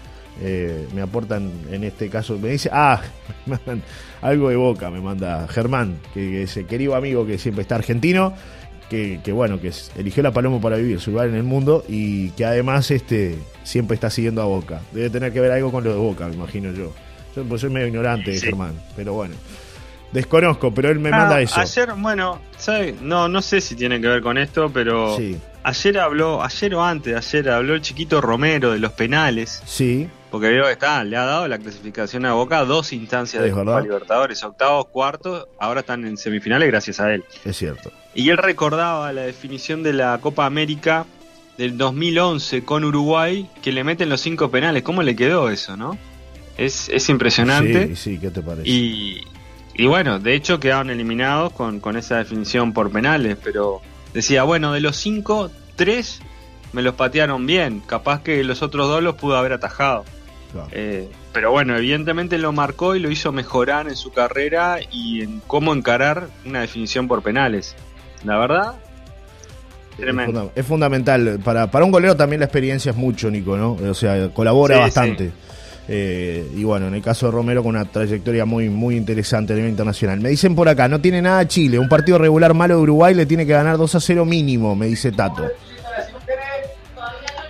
Eh, 0.43 0.87
me 0.95 1.03
aportan 1.03 1.51
en 1.71 1.85
este 1.85 2.09
caso, 2.09 2.39
me 2.39 2.51
dice, 2.51 2.71
ah, 2.73 3.01
algo 4.23 4.49
de 4.49 4.57
boca, 4.57 4.91
me 4.91 5.01
manda 5.01 5.47
Germán, 5.49 5.99
que, 6.15 6.21
que 6.21 6.43
es 6.45 6.57
el 6.57 6.67
querido 6.67 6.95
amigo 6.97 7.27
que 7.27 7.39
siempre 7.39 7.63
está 7.63 7.75
argentino, 7.77 8.35
que, 8.91 9.21
que 9.25 9.33
bueno, 9.33 9.59
que 9.61 9.73
eligió 9.97 10.23
la 10.23 10.33
Paloma 10.33 10.61
para 10.61 10.77
vivir 10.77 11.01
su 11.01 11.13
lugar 11.13 11.29
en 11.29 11.37
el 11.37 11.45
mundo 11.45 11.85
y 11.89 12.31
que 12.33 12.45
además 12.45 12.91
este 12.91 13.39
siempre 13.63 13.95
está 13.95 14.11
siguiendo 14.11 14.43
a 14.43 14.45
Boca. 14.45 14.83
Debe 14.93 15.09
tener 15.09 15.33
que 15.33 15.41
ver 15.41 15.53
algo 15.53 15.71
con 15.73 15.83
lo 15.85 15.91
de 15.91 15.97
Boca, 15.99 16.27
me 16.29 16.35
imagino 16.35 16.73
yo. 16.73 16.93
Yo 17.37 17.45
pues, 17.45 17.61
soy 17.63 17.71
medio 17.71 17.87
ignorante, 17.87 18.35
Sí. 18.35 18.47
Germán, 18.47 18.75
pero 18.97 19.15
bueno. 19.15 19.35
Desconozco, 20.13 20.75
pero 20.75 20.91
él 20.91 20.99
me 20.99 21.11
Ah, 21.11 21.19
manda 21.19 21.41
eso. 21.41 21.61
Ayer, 21.61 21.93
bueno, 21.97 22.41
¿sabe? 22.59 22.97
No, 23.01 23.29
no 23.29 23.41
sé 23.43 23.61
si 23.61 23.77
tiene 23.77 24.01
que 24.01 24.09
ver 24.09 24.21
con 24.23 24.39
esto, 24.39 24.69
pero 24.75 25.17
Sí, 25.17 25.37
ayer 25.63 25.99
habló, 26.01 26.43
ayer 26.43 26.75
o 26.75 26.83
antes, 26.85 27.15
ayer 27.17 27.49
habló 27.51 27.75
el 27.75 27.81
chiquito 27.81 28.21
Romero 28.21 28.73
de 28.73 28.81
los 28.81 28.91
penales. 28.93 29.63
sí, 29.67 30.09
Porque 30.33 30.49
veo 30.49 30.65
que 30.67 30.73
está, 30.73 31.05
le 31.05 31.17
ha 31.17 31.25
dado 31.25 31.47
la 31.47 31.59
clasificación 31.59 32.27
a 32.27 32.33
Boca 32.33 32.65
dos 32.65 32.93
instancias 32.93 33.43
de 33.45 33.53
Copa. 33.53 33.81
Libertadores, 33.81 34.43
octavos, 34.43 34.87
cuartos, 34.89 35.47
ahora 35.61 35.81
están 35.81 36.05
en 36.05 36.17
semifinales 36.17 36.69
gracias 36.69 36.99
a 36.99 37.15
él. 37.15 37.23
es 37.45 37.57
cierto. 37.57 37.93
Y 38.15 38.31
él 38.31 38.39
recordaba 38.39 39.13
la 39.13 39.23
definición 39.23 39.83
de 39.83 39.93
la 39.93 40.19
Copa 40.21 40.47
América 40.47 41.07
del 41.57 41.77
2011 41.77 42.65
con 42.65 42.85
Uruguay, 42.85 43.49
que 43.63 43.73
le 43.73 43.85
meten 43.85 44.09
los 44.09 44.21
cinco 44.21 44.51
penales. 44.51 44.83
¿Cómo 44.83 45.03
le 45.03 45.15
quedó 45.15 45.51
eso, 45.51 45.77
no? 45.77 45.97
Es, 46.57 46.89
es 46.89 47.09
impresionante. 47.09 47.89
Sí, 47.89 47.97
sí, 47.97 48.19
¿qué 48.19 48.31
te 48.31 48.43
parece? 48.43 48.69
Y, 48.69 49.23
y 49.75 49.87
bueno, 49.87 50.19
de 50.19 50.35
hecho 50.35 50.59
quedaron 50.59 50.91
eliminados 50.91 51.53
con, 51.53 51.81
con 51.81 51.97
esa 51.97 52.19
definición 52.19 52.73
por 52.73 52.91
penales, 52.91 53.37
pero 53.43 53.81
decía, 54.13 54.43
bueno, 54.43 54.73
de 54.73 54.81
los 54.81 54.97
cinco, 54.97 55.51
tres 55.77 56.21
me 56.73 56.83
los 56.83 56.95
patearon 56.95 57.47
bien, 57.47 57.81
capaz 57.81 58.23
que 58.23 58.43
los 58.45 58.63
otros 58.63 58.89
dos 58.89 59.03
los 59.03 59.15
pudo 59.15 59.37
haber 59.37 59.53
atajado. 59.53 60.05
Claro. 60.53 60.69
Eh, 60.73 61.09
pero 61.33 61.53
bueno, 61.53 61.77
evidentemente 61.77 62.37
lo 62.39 62.53
marcó 62.53 62.97
y 62.97 62.99
lo 62.99 63.11
hizo 63.11 63.33
mejorar 63.33 63.89
en 63.89 63.97
su 63.97 64.13
carrera 64.13 64.79
y 64.91 65.23
en 65.23 65.41
cómo 65.47 65.73
encarar 65.73 66.29
una 66.45 66.61
definición 66.61 67.07
por 67.07 67.23
penales. 67.23 67.77
La 68.25 68.37
verdad, 68.39 68.75
es, 69.93 69.97
tremendo. 69.97 70.33
funda- 70.41 70.53
es 70.55 70.67
fundamental. 70.67 71.41
Para, 71.45 71.71
para 71.71 71.85
un 71.85 71.91
golero 71.91 72.17
también 72.17 72.41
la 72.41 72.47
experiencia 72.47 72.91
es 72.91 72.97
mucho, 72.97 73.31
Nico, 73.31 73.57
¿no? 73.57 73.73
O 73.89 73.95
sea, 73.95 74.29
colabora 74.31 74.75
Sí, 74.77 74.81
bastante. 74.81 75.31
Eh, 75.93 76.47
y 76.57 76.63
bueno, 76.63 76.87
en 76.87 76.95
el 76.95 77.03
caso 77.03 77.27
de 77.27 77.33
Romero 77.33 77.63
con 77.65 77.75
una 77.75 77.85
trayectoria 77.85 78.45
muy 78.45 78.69
muy 78.69 78.97
interesante 78.97 79.55
a 79.55 79.57
nivel 79.57 79.71
internacional. 79.73 80.21
Me 80.21 80.29
dicen 80.29 80.55
por 80.55 80.69
acá, 80.69 80.87
no 80.87 81.01
tiene 81.01 81.21
nada 81.21 81.49
Chile, 81.49 81.79
un 81.81 81.89
partido 81.89 82.17
regular 82.19 82.55
malo 82.55 82.77
de 82.77 82.83
Uruguay 82.83 83.13
le 83.15 83.27
tiene 83.27 83.45
que 83.45 83.53
ganar 83.53 83.77
2 83.77 83.95
a 83.97 84.01
0 84.01 84.25
mínimo, 84.25 84.77
me 84.77 84.87
dice 84.87 85.11
Tato. 85.11 85.49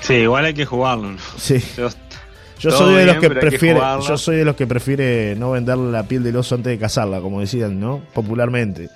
Sí, 0.00 0.14
igual 0.14 0.44
hay 0.46 0.54
que 0.54 0.64
jugarlo. 0.64 1.16
Sí. 1.36 1.62
Yo- 1.76 2.70
soy 2.70 2.94
de 2.94 3.06
los 3.06 3.18
bien, 3.18 3.20
que 3.32 3.40
prefiere, 3.40 3.80
yo 4.06 4.18
soy 4.18 4.36
de 4.36 4.44
los 4.44 4.54
que 4.56 4.66
prefiere 4.66 5.34
no 5.34 5.50
venderle 5.52 5.90
la 5.92 6.02
piel 6.02 6.22
del 6.22 6.36
oso 6.36 6.54
antes 6.54 6.70
de 6.70 6.78
cazarla, 6.78 7.20
como 7.20 7.40
decían, 7.40 7.80
¿no? 7.80 8.00
Popularmente. 8.12 8.88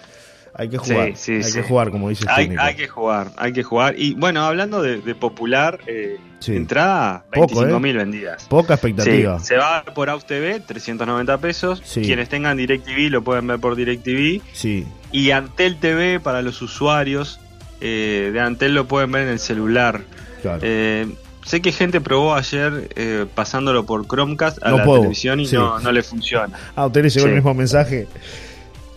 Hay 0.56 0.69
que 0.69 0.79
jugar, 0.79 1.09
Sí, 1.09 1.15
sí, 1.17 1.33
hay 1.33 1.43
sí. 1.43 1.53
que 1.61 1.62
jugar, 1.69 1.91
como 1.91 2.09
dice 2.09 2.27
hay, 2.29 2.55
hay 2.59 2.77
que 2.77 2.87
jugar, 2.87 3.31
hay 3.37 3.53
que 3.53 3.62
jugar. 3.62 3.95
Y 3.99 4.15
bueno, 4.15 4.45
hablando 4.45 4.83
de, 4.83 4.99
de 5.01 5.15
popular, 5.15 5.81
eh, 5.87 6.19
entrada 6.47 7.25
Poco, 7.33 7.47
25 7.61 7.77
¿eh? 7.77 7.81
mil 7.81 7.97
vendidas. 7.97 8.45
Poca 8.49 8.75
expectativa. 8.75 9.39
se 9.41 9.56
va 9.56 9.83
por 9.85 10.11
AUS 10.11 10.27
TV, 10.27 10.61
390 10.61 11.39
pesos. 11.39 11.83
Quienes 11.95 12.29
tengan 12.29 12.56
DirecTV 12.56 13.11
lo 13.11 13.23
pueden 13.25 13.47
ver 13.47 13.59
por 13.59 13.75
DirecTV. 13.77 14.43
Sí, 14.53 14.87
Y 15.11 15.31
Antel 15.33 15.77
TV 15.79 16.21
para 16.21 16.41
los 16.43 16.62
usuarios 16.62 17.41
eh, 17.81 18.31
de 18.33 18.41
Antel 18.41 18.75
lo 18.75 18.87
pueden 18.87 19.11
ver 19.11 19.23
en 19.23 19.31
el 19.31 19.39
celular. 19.41 20.03
claro. 20.43 20.61
Eh, 20.62 21.09
sé 21.45 21.61
que 21.61 21.73
gente 21.73 22.00
probó 22.00 22.35
ayer 22.35 22.89
eh, 22.97 23.27
pasándolo 23.35 23.85
por 23.85 24.07
Chromecast 24.07 24.62
a 24.62 24.71
No 24.71 24.79
la 24.79 24.85
puedo, 24.85 25.00
televisión 25.00 25.41
y 25.41 25.47
sí. 25.47 25.57
no, 25.57 25.79
no 25.81 25.93
le 25.93 26.03
funciona. 26.03 26.57
Ah, 26.77 26.83
¿a 26.83 26.87
usted 26.87 27.03
le 27.03 27.11
llegó 27.11 27.27
el 27.27 27.35
mismo 27.35 27.53
mensaje 27.55 28.07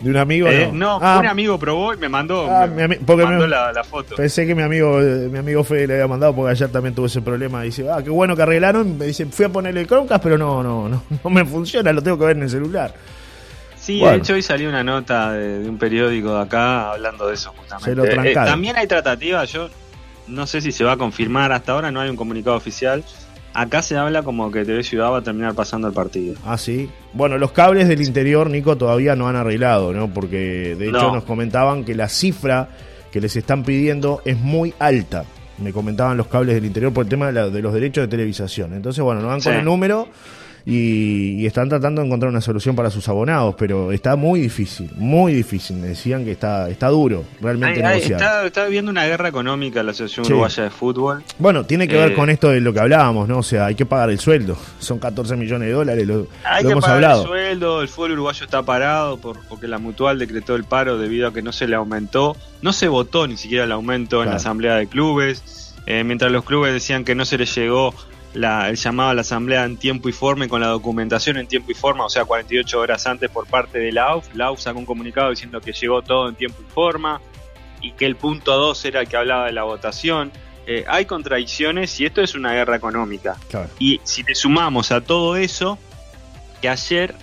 de 0.00 0.10
un 0.10 0.16
amigo? 0.16 0.46
Eh, 0.48 0.70
no, 0.72 0.98
no, 0.98 1.06
Ah, 1.06 1.18
un 1.18 1.26
amigo 1.26 1.58
probó 1.58 1.92
y 1.94 1.96
me 1.96 2.08
mandó, 2.08 2.48
Ah, 2.50 2.66
me 2.66 2.86
mi 2.88 2.96
mandó 2.98 3.16
me- 3.16 3.48
la, 3.48 3.72
la 3.72 3.82
foto. 3.84 4.14
Pensé 4.16 4.46
que 4.46 4.54
mi 4.54 4.62
amigo, 4.62 5.00
eh, 5.00 5.28
mi 5.30 5.38
amigo 5.38 5.64
Fede 5.64 5.86
le 5.88 5.94
había 5.94 6.06
mandado 6.06 6.34
porque 6.34 6.52
ayer 6.52 6.68
también 6.70 6.94
tuve 6.94 7.06
ese 7.08 7.20
problema. 7.20 7.62
Dice, 7.62 7.88
ah, 7.90 8.02
qué 8.02 8.10
bueno 8.10 8.36
que 8.36 8.42
arreglaron. 8.42 8.96
Me 8.96 9.06
dice, 9.06 9.26
fui 9.26 9.44
a 9.46 9.48
ponerle 9.48 9.80
el 9.80 9.86
Chromecast, 9.86 10.22
pero 10.22 10.38
no, 10.38 10.62
no, 10.62 10.88
no, 10.88 11.02
no 11.24 11.30
me 11.30 11.44
funciona, 11.44 11.92
lo 11.92 12.02
tengo 12.02 12.18
que 12.18 12.26
ver 12.26 12.36
en 12.36 12.44
el 12.44 12.50
celular. 12.50 12.94
Sí, 13.76 14.00
Bueno. 14.00 14.16
de 14.16 14.18
hecho 14.22 14.34
hoy 14.34 14.42
salió 14.42 14.68
una 14.68 14.84
nota 14.84 15.32
de, 15.32 15.60
de 15.60 15.68
un 15.68 15.78
periódico 15.78 16.34
de 16.36 16.42
acá 16.42 16.92
hablando 16.92 17.26
de 17.26 17.34
eso 17.34 17.52
justamente. 17.56 17.90
Se 17.90 17.96
lo 17.96 18.04
Eh, 18.04 18.10
trancaron. 18.10 18.52
también 18.52 18.76
hay 18.76 18.86
tratativa, 18.86 19.44
yo 19.46 19.68
no 20.26 20.46
sé 20.46 20.60
si 20.60 20.72
se 20.72 20.84
va 20.84 20.92
a 20.92 20.96
confirmar, 20.98 21.52
hasta 21.52 21.72
ahora 21.72 21.90
no 21.90 22.00
hay 22.00 22.10
un 22.10 22.16
comunicado 22.16 22.54
oficial. 22.56 23.02
Acá 23.60 23.82
se 23.82 23.96
habla 23.96 24.22
como 24.22 24.50
que 24.52 24.64
TV 24.64 24.82
Ciudad 24.84 25.10
va 25.10 25.18
a 25.18 25.22
terminar 25.22 25.54
pasando 25.54 25.88
el 25.88 25.94
partido. 25.94 26.34
Ah, 26.44 26.56
sí. 26.56 26.88
Bueno, 27.12 27.38
los 27.38 27.50
cables 27.52 27.88
del 27.88 28.00
interior, 28.02 28.48
Nico, 28.50 28.76
todavía 28.76 29.16
no 29.16 29.26
han 29.28 29.36
arreglado, 29.36 29.92
¿no? 29.92 30.12
Porque 30.12 30.76
de 30.78 30.88
hecho 30.88 31.08
No. 31.08 31.14
nos 31.16 31.24
comentaban 31.24 31.84
que 31.84 31.94
la 31.94 32.08
cifra 32.08 32.68
que 33.10 33.20
les 33.20 33.34
están 33.36 33.64
pidiendo 33.64 34.22
es 34.24 34.38
muy 34.38 34.74
alta. 34.78 35.24
Me 35.58 35.72
comentaban 35.72 36.16
los 36.16 36.28
cables 36.28 36.54
del 36.54 36.66
interior 36.66 36.92
por 36.92 37.04
el 37.04 37.08
tema 37.08 37.26
de, 37.26 37.32
la- 37.32 37.48
de 37.48 37.60
los 37.62 37.72
derechos 37.74 38.02
de 38.04 38.08
televisación. 38.08 38.74
Entonces, 38.74 39.02
bueno, 39.02 39.20
nos 39.22 39.30
van 39.30 39.40
con 39.40 39.52
Sí. 39.52 39.58
el 39.58 39.64
número 39.64 40.06
y, 40.66 41.40
y 41.40 41.46
están 41.46 41.68
tratando 41.68 42.00
de 42.00 42.06
encontrar 42.06 42.30
una 42.30 42.40
solución 42.40 42.76
para 42.76 42.90
sus 42.90 43.08
abonados, 43.08 43.54
pero 43.58 43.92
está 43.92 44.16
muy 44.16 44.40
difícil, 44.40 44.90
muy 44.96 45.32
difícil. 45.32 45.76
Me 45.76 45.88
decían 45.88 46.24
que 46.24 46.32
está, 46.32 46.68
está 46.68 46.88
duro 46.88 47.24
realmente 47.40 47.80
Ay, 47.80 47.86
ay, 47.86 47.94
negociar. 47.96 48.20
está, 48.20 48.46
está 48.46 48.64
viviendo 48.64 48.90
una 48.90 49.06
guerra 49.06 49.28
económica 49.28 49.82
la 49.82 49.92
Asociación 49.92 50.26
Sí. 50.26 50.32
Uruguaya 50.32 50.64
de 50.64 50.70
Fútbol. 50.70 51.22
Bueno, 51.38 51.64
tiene 51.64 51.88
que 51.88 51.96
ver 51.96 52.12
Eh, 52.12 52.14
con 52.14 52.28
esto 52.30 52.50
de 52.50 52.60
lo 52.60 52.72
que 52.72 52.80
hablábamos, 52.80 53.28
¿no? 53.28 53.38
O 53.38 53.42
sea, 53.42 53.66
hay 53.66 53.74
que 53.74 53.86
pagar 53.86 54.10
el 54.10 54.18
sueldo. 54.18 54.56
Son 54.78 54.98
14 54.98 55.36
millones 55.36 55.68
de 55.68 55.74
dólares, 55.74 56.06
lo, 56.06 56.26
Hay 56.44 56.62
lo 56.62 56.68
que 56.68 56.72
hemos 56.72 56.84
pagar 56.84 56.96
hablado. 56.96 57.22
el 57.22 57.28
sueldo, 57.28 57.82
el 57.82 57.88
fútbol 57.88 58.12
uruguayo 58.12 58.44
está 58.44 58.62
parado 58.62 59.16
por, 59.18 59.38
porque 59.48 59.68
la 59.68 59.78
Mutual 59.78 60.18
decretó 60.18 60.54
el 60.56 60.64
paro 60.64 60.98
debido 60.98 61.28
a 61.28 61.32
que 61.32 61.42
no 61.42 61.52
se 61.52 61.66
le 61.66 61.76
aumentó, 61.76 62.36
no 62.62 62.72
se 62.72 62.88
votó 62.88 63.26
ni 63.26 63.36
siquiera 63.36 63.64
el 63.64 63.72
aumento 63.72 64.22
en 64.22 64.30
la 64.30 64.36
asamblea 64.36 64.74
de 64.76 64.86
clubes, 64.86 65.74
eh, 65.86 66.04
mientras 66.04 66.30
los 66.30 66.44
clubes 66.44 66.72
decían 66.72 67.04
que 67.04 67.14
no 67.14 67.24
se 67.24 67.38
les 67.38 67.54
llegó 67.54 67.94
la- 68.38 68.68
el 68.68 68.76
llamado 68.76 69.10
a 69.10 69.14
la 69.14 69.22
asamblea 69.22 69.64
en 69.64 69.76
tiempo 69.76 70.08
y 70.08 70.12
forma 70.12 70.44
y 70.44 70.48
con 70.48 70.60
la 70.60 70.68
documentación 70.68 71.36
en 71.38 71.46
tiempo 71.46 71.70
y 71.72 71.74
forma, 71.74 72.04
o 72.04 72.08
sea, 72.08 72.24
48 72.24 72.78
horas 72.78 73.06
antes 73.06 73.30
por 73.30 73.46
parte 73.46 73.78
de 73.78 73.92
la 73.92 74.04
AUF. 74.04 74.28
La 74.34 74.46
AUF 74.46 74.60
sacó 74.60 74.78
un 74.78 74.86
comunicado 74.86 75.30
diciendo 75.30 75.60
que 75.60 75.72
llegó 75.72 76.02
todo 76.02 76.28
en 76.28 76.34
tiempo 76.36 76.62
y 76.66 76.70
forma 76.72 77.20
y 77.80 77.92
que 77.92 78.06
el 78.06 78.16
punto 78.16 78.56
2 78.56 78.84
era 78.84 79.00
el 79.00 79.08
que 79.08 79.16
hablaba 79.16 79.46
de 79.46 79.52
la 79.52 79.62
votación. 79.64 80.30
Eh, 80.66 80.84
hay 80.86 81.06
contradicciones 81.06 81.98
y 82.00 82.04
esto 82.06 82.20
es 82.22 82.34
una 82.34 82.52
guerra 82.52 82.76
económica. 82.76 83.36
Claro. 83.48 83.68
Y 83.78 84.00
si 84.04 84.22
le 84.22 84.34
sumamos 84.34 84.92
a 84.92 85.00
todo 85.00 85.34
eso, 85.36 85.78
que 86.60 86.68
ayer 86.68 87.14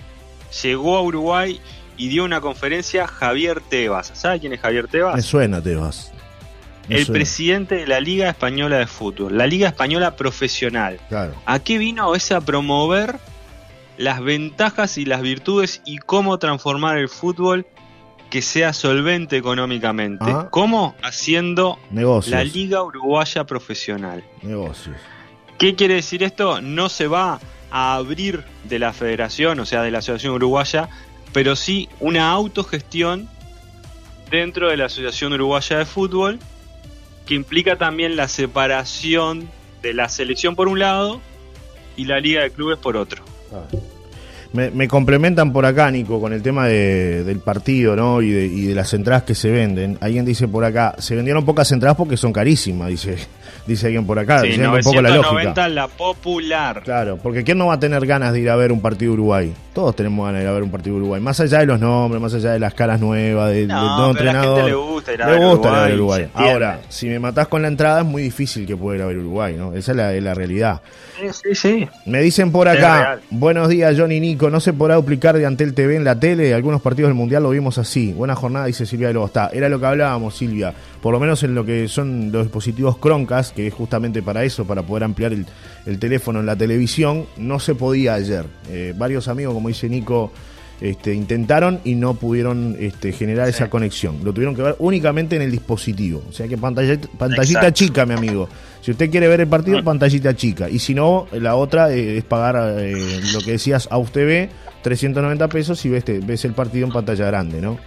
llegó 0.62 0.96
a 0.96 1.02
Uruguay 1.02 1.60
y 1.96 2.08
dio 2.08 2.24
una 2.24 2.40
conferencia 2.40 3.06
Javier 3.06 3.60
Tebas. 3.60 4.10
¿Sabe 4.14 4.40
quién 4.40 4.52
es 4.52 4.60
Javier 4.60 4.84
Me 4.84 4.90
Tebas? 4.90 5.24
suena, 5.24 5.62
Tebas. 5.62 6.12
El 6.88 7.06
presidente 7.06 7.76
de 7.76 7.86
la 7.86 8.00
Liga 8.00 8.28
Española 8.28 8.78
de 8.78 8.86
Fútbol, 8.86 9.36
la 9.36 9.46
Liga 9.46 9.68
Española 9.68 10.16
Profesional. 10.16 11.00
Claro. 11.08 11.34
¿A 11.44 11.58
qué 11.58 11.78
vino 11.78 12.14
ese 12.14 12.34
a 12.34 12.40
promover 12.40 13.16
las 13.98 14.22
ventajas 14.22 14.98
y 14.98 15.04
las 15.04 15.22
virtudes 15.22 15.82
y 15.84 15.98
cómo 15.98 16.38
transformar 16.38 16.98
el 16.98 17.08
fútbol 17.08 17.66
que 18.30 18.42
sea 18.42 18.72
solvente 18.72 19.36
económicamente. 19.36 20.24
Ajá. 20.24 20.50
¿Cómo? 20.50 20.94
Haciendo 21.02 21.78
Negocios. 21.90 22.34
la 22.34 22.44
Liga 22.44 22.82
Uruguaya 22.82 23.44
Profesional. 23.44 24.24
Negocios. 24.42 24.96
¿Qué 25.58 25.74
quiere 25.74 25.94
decir 25.94 26.22
esto? 26.22 26.60
No 26.60 26.88
se 26.88 27.06
va 27.06 27.40
a 27.70 27.94
abrir 27.94 28.44
de 28.64 28.78
la 28.78 28.92
federación, 28.92 29.60
o 29.60 29.66
sea, 29.66 29.82
de 29.82 29.90
la 29.90 29.98
Asociación 29.98 30.34
Uruguaya, 30.34 30.88
pero 31.32 31.56
sí 31.56 31.88
una 32.00 32.30
autogestión 32.30 33.28
dentro 34.30 34.68
de 34.68 34.76
la 34.76 34.86
Asociación 34.86 35.32
Uruguaya 35.32 35.78
de 35.78 35.86
Fútbol, 35.86 36.38
que 37.26 37.34
implica 37.34 37.76
también 37.76 38.16
la 38.16 38.28
separación 38.28 39.48
de 39.82 39.92
la 39.94 40.08
selección 40.08 40.54
por 40.56 40.68
un 40.68 40.78
lado 40.78 41.20
y 41.96 42.04
la 42.04 42.20
Liga 42.20 42.42
de 42.42 42.50
Clubes 42.50 42.78
por 42.78 42.96
otro. 42.96 43.22
Me, 44.52 44.70
me 44.70 44.88
complementan 44.88 45.52
por 45.52 45.66
acá, 45.66 45.90
Nico, 45.90 46.18
con 46.20 46.32
el 46.32 46.40
tema 46.40 46.66
de- 46.66 47.24
del 47.24 47.40
partido, 47.40 47.94
¿no? 47.94 48.22
Y 48.22 48.30
de, 48.30 48.46
y 48.46 48.62
de 48.66 48.74
las 48.74 48.94
entradas 48.94 49.24
que 49.24 49.34
se 49.34 49.50
venden. 49.50 49.98
Alguien 50.00 50.24
dice 50.24 50.48
por 50.48 50.64
acá, 50.64 50.94
se 50.98 51.14
vendieron 51.14 51.44
pocas 51.44 51.70
entradas 51.72 51.96
porque 51.96 52.16
son 52.16 52.32
carísimas, 52.32 52.88
dice, 52.88 53.16
dice 53.66 53.86
alguien 53.86 54.06
por 54.06 54.18
acá. 54.18 54.40
Sí, 54.40 54.48
un 54.58 54.80
poco 54.82 55.02
la 55.02 55.10
990 55.10 55.42
lógica. 55.44 55.68
la 55.68 55.88
popular. 55.88 56.82
Claro, 56.84 57.18
porque 57.22 57.44
¿quién 57.44 57.58
no 57.58 57.66
va 57.66 57.74
a 57.74 57.80
tener 57.80 58.06
ganas 58.06 58.32
de 58.32 58.40
ir 58.40 58.48
a 58.50 58.56
ver 58.56 58.72
un 58.72 58.80
partido 58.80 59.12
Uruguay? 59.12 59.52
Todos 59.76 59.94
tenemos 59.94 60.24
ganas 60.24 60.38
de 60.40 60.44
ir 60.44 60.48
a 60.48 60.52
ver 60.54 60.62
un 60.62 60.70
partido 60.70 60.94
de 60.96 61.02
Uruguay. 61.02 61.20
Más 61.20 61.38
allá 61.38 61.58
de 61.58 61.66
los 61.66 61.78
nombres, 61.78 62.22
más 62.22 62.32
allá 62.32 62.52
de 62.52 62.58
las 62.58 62.72
caras 62.72 62.98
nuevas, 62.98 63.50
del, 63.50 63.68
del 63.68 63.76
No, 63.76 63.96
nuevo 63.98 64.14
pero 64.14 64.30
a 64.30 64.32
la 64.32 64.38
entrenador. 64.40 64.56
gente 64.56 64.70
le 64.70 64.74
gusta 64.76 65.12
ir 65.12 65.22
a 65.22 65.26
Le 65.26 65.32
ver 65.38 65.48
gusta 65.50 65.68
ir 65.68 65.74
a 65.74 65.82
ver 65.82 65.94
Uruguay. 65.96 66.28
Ahora, 66.32 66.80
si 66.88 67.08
me 67.08 67.18
matás 67.18 67.46
con 67.48 67.60
la 67.60 67.68
entrada 67.68 68.00
es 68.00 68.06
muy 68.06 68.22
difícil 68.22 68.66
que 68.66 68.74
pueda 68.74 68.96
ir 68.96 69.02
a 69.02 69.06
ver 69.06 69.18
Uruguay, 69.18 69.54
¿no? 69.58 69.74
Esa 69.74 69.90
es 69.92 69.96
la, 69.98 70.14
es 70.14 70.22
la 70.22 70.32
realidad. 70.32 70.80
Sí, 71.20 71.26
sí, 71.30 71.54
sí. 71.54 71.88
Me 72.06 72.22
dicen 72.22 72.52
por 72.52 72.68
acá, 72.68 73.18
buenos 73.28 73.68
días 73.68 73.94
Johnny 73.98 74.18
Nico, 74.18 74.48
no 74.48 74.60
se 74.60 74.72
podrá 74.72 74.94
duplicar 74.94 75.36
de 75.36 75.44
Antel 75.44 75.74
TV 75.74 75.96
en 75.96 76.04
la 76.04 76.18
tele, 76.18 76.54
algunos 76.54 76.80
partidos 76.80 77.10
del 77.10 77.14
Mundial 77.14 77.42
lo 77.42 77.50
vimos 77.50 77.76
así. 77.76 78.14
Buena 78.14 78.34
jornada, 78.34 78.64
dice 78.64 78.86
Silvia 78.86 79.08
de 79.08 79.12
Lobo. 79.14 79.26
Está, 79.26 79.50
era 79.52 79.68
lo 79.68 79.78
que 79.78 79.84
hablábamos, 79.84 80.34
Silvia, 80.34 80.72
por 81.06 81.12
lo 81.12 81.20
menos 81.20 81.40
en 81.44 81.54
lo 81.54 81.64
que 81.64 81.86
son 81.86 82.32
los 82.32 82.42
dispositivos 82.46 82.98
Croncast, 82.98 83.54
que 83.54 83.68
es 83.68 83.72
justamente 83.72 84.22
para 84.22 84.42
eso, 84.42 84.64
para 84.64 84.82
poder 84.82 85.04
ampliar 85.04 85.32
el, 85.32 85.46
el 85.86 86.00
teléfono 86.00 86.40
en 86.40 86.46
la 86.46 86.56
televisión, 86.56 87.26
no 87.36 87.60
se 87.60 87.76
podía 87.76 88.14
ayer. 88.14 88.44
Eh, 88.68 88.92
varios 88.96 89.28
amigos, 89.28 89.54
como 89.54 89.68
dice 89.68 89.88
Nico, 89.88 90.32
este, 90.80 91.14
intentaron 91.14 91.78
y 91.84 91.94
no 91.94 92.14
pudieron 92.14 92.76
este, 92.80 93.12
generar 93.12 93.48
esa 93.48 93.70
conexión. 93.70 94.18
Lo 94.24 94.32
tuvieron 94.32 94.56
que 94.56 94.62
ver 94.62 94.74
únicamente 94.80 95.36
en 95.36 95.42
el 95.42 95.52
dispositivo. 95.52 96.24
O 96.28 96.32
sea 96.32 96.48
que 96.48 96.58
pantalla, 96.58 96.98
pantallita 97.16 97.60
Exacto. 97.60 97.70
chica, 97.84 98.04
mi 98.04 98.14
amigo. 98.14 98.48
Si 98.80 98.90
usted 98.90 99.08
quiere 99.08 99.28
ver 99.28 99.42
el 99.42 99.46
partido, 99.46 99.84
pantallita 99.84 100.34
chica. 100.34 100.68
Y 100.68 100.80
si 100.80 100.92
no, 100.92 101.28
la 101.30 101.54
otra 101.54 101.92
eh, 101.92 102.16
es 102.18 102.24
pagar 102.24 102.80
eh, 102.80 103.20
lo 103.32 103.38
que 103.42 103.52
decías 103.52 103.88
a 103.92 104.02
TV, 104.02 104.50
390 104.82 105.46
pesos 105.50 105.84
y 105.84 105.88
ves, 105.88 106.04
te- 106.04 106.18
ves 106.18 106.44
el 106.44 106.52
partido 106.54 106.84
en 106.84 106.92
pantalla 106.92 107.26
grande, 107.26 107.60
¿no? 107.60 107.78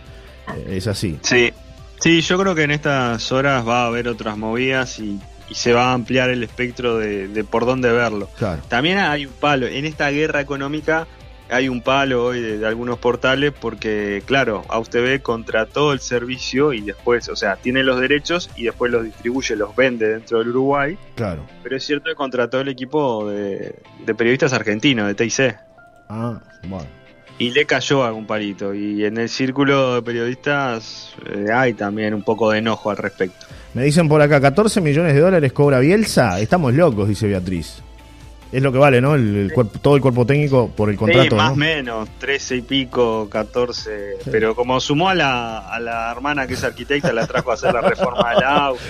Eh, 0.55 0.77
es 0.77 0.87
así. 0.87 1.19
Sí, 1.21 1.51
sí, 1.99 2.21
yo 2.21 2.37
creo 2.39 2.55
que 2.55 2.63
en 2.63 2.71
estas 2.71 3.31
horas 3.31 3.67
va 3.67 3.83
a 3.83 3.87
haber 3.87 4.07
otras 4.07 4.37
movidas 4.37 4.99
y, 4.99 5.19
y 5.49 5.55
se 5.55 5.73
va 5.73 5.91
a 5.91 5.93
ampliar 5.93 6.29
el 6.29 6.43
espectro 6.43 6.97
de, 6.97 7.27
de 7.27 7.43
por 7.43 7.65
dónde 7.65 7.91
verlo. 7.91 8.29
Claro. 8.37 8.61
También 8.67 8.97
hay 8.99 9.25
un 9.25 9.33
palo, 9.33 9.67
en 9.67 9.85
esta 9.85 10.09
guerra 10.09 10.41
económica 10.41 11.07
hay 11.51 11.67
un 11.67 11.81
palo 11.81 12.25
hoy 12.25 12.41
de, 12.41 12.59
de 12.59 12.67
algunos 12.67 12.99
portales 12.99 13.51
porque, 13.59 14.21
claro, 14.27 14.63
AUSTV 14.69 15.19
contrató 15.23 15.93
el 15.93 15.99
servicio 15.99 16.73
y 16.73 16.81
después, 16.81 17.27
o 17.27 17.35
sea, 17.35 17.55
tiene 17.55 17.81
los 17.83 17.99
derechos 17.99 18.51
y 18.55 18.65
después 18.65 18.91
los 18.91 19.03
distribuye, 19.03 19.55
los 19.55 19.75
vende 19.75 20.09
dentro 20.09 20.37
del 20.37 20.49
Uruguay, 20.49 20.95
Claro. 21.15 21.43
pero 21.63 21.75
es 21.75 21.83
cierto 21.83 22.05
que 22.11 22.13
contrató 22.15 22.59
el 22.61 22.67
equipo 22.67 23.27
de, 23.27 23.75
de 24.05 24.13
periodistas 24.13 24.53
argentinos, 24.53 25.07
de 25.07 25.15
TIC. 25.15 25.57
Ah, 26.07 26.39
bueno. 26.67 26.85
Y 27.39 27.51
le 27.51 27.65
cayó 27.65 28.03
algún 28.03 28.25
palito. 28.27 28.73
Y 28.73 29.03
en 29.05 29.17
el 29.17 29.29
círculo 29.29 29.95
de 29.95 30.01
periodistas 30.01 31.13
eh, 31.25 31.45
hay 31.53 31.73
también 31.73 32.13
un 32.13 32.21
poco 32.23 32.51
de 32.51 32.59
enojo 32.59 32.91
al 32.91 32.97
respecto. 32.97 33.47
Me 33.73 33.83
dicen 33.83 34.07
por 34.09 34.21
acá, 34.21 34.39
14 34.41 34.81
millones 34.81 35.13
de 35.13 35.21
dólares 35.21 35.53
cobra 35.53 35.79
Bielsa. 35.79 36.39
Estamos 36.39 36.73
locos, 36.73 37.07
dice 37.07 37.27
Beatriz. 37.27 37.81
Es 38.51 38.63
lo 38.63 38.71
que 38.71 38.79
vale, 38.79 38.99
¿no? 38.99 39.13
El, 39.15 39.35
el 39.35 39.53
cuerpo- 39.53 39.77
todo 39.79 39.95
el 39.95 40.01
cuerpo 40.01 40.25
técnico 40.25 40.69
por 40.75 40.89
el 40.89 40.97
contrato, 40.97 41.29
Sí, 41.29 41.35
más 41.35 41.47
o 41.47 41.51
¿no? 41.51 41.55
menos, 41.57 42.09
13 42.17 42.55
y 42.57 42.61
pico, 42.63 43.29
14. 43.29 44.17
Pero 44.31 44.55
como 44.55 44.79
sumó 44.79 45.07
a 45.09 45.13
la, 45.15 45.59
a 45.59 45.79
la 45.79 46.11
hermana 46.11 46.47
que 46.47 46.55
es 46.55 46.63
arquitecta, 46.63 47.13
la 47.13 47.27
trajo 47.27 47.51
a 47.51 47.53
hacer 47.53 47.71
la 47.73 47.81
reforma 47.81 48.31
del 48.33 48.43
AUF. 48.43 48.81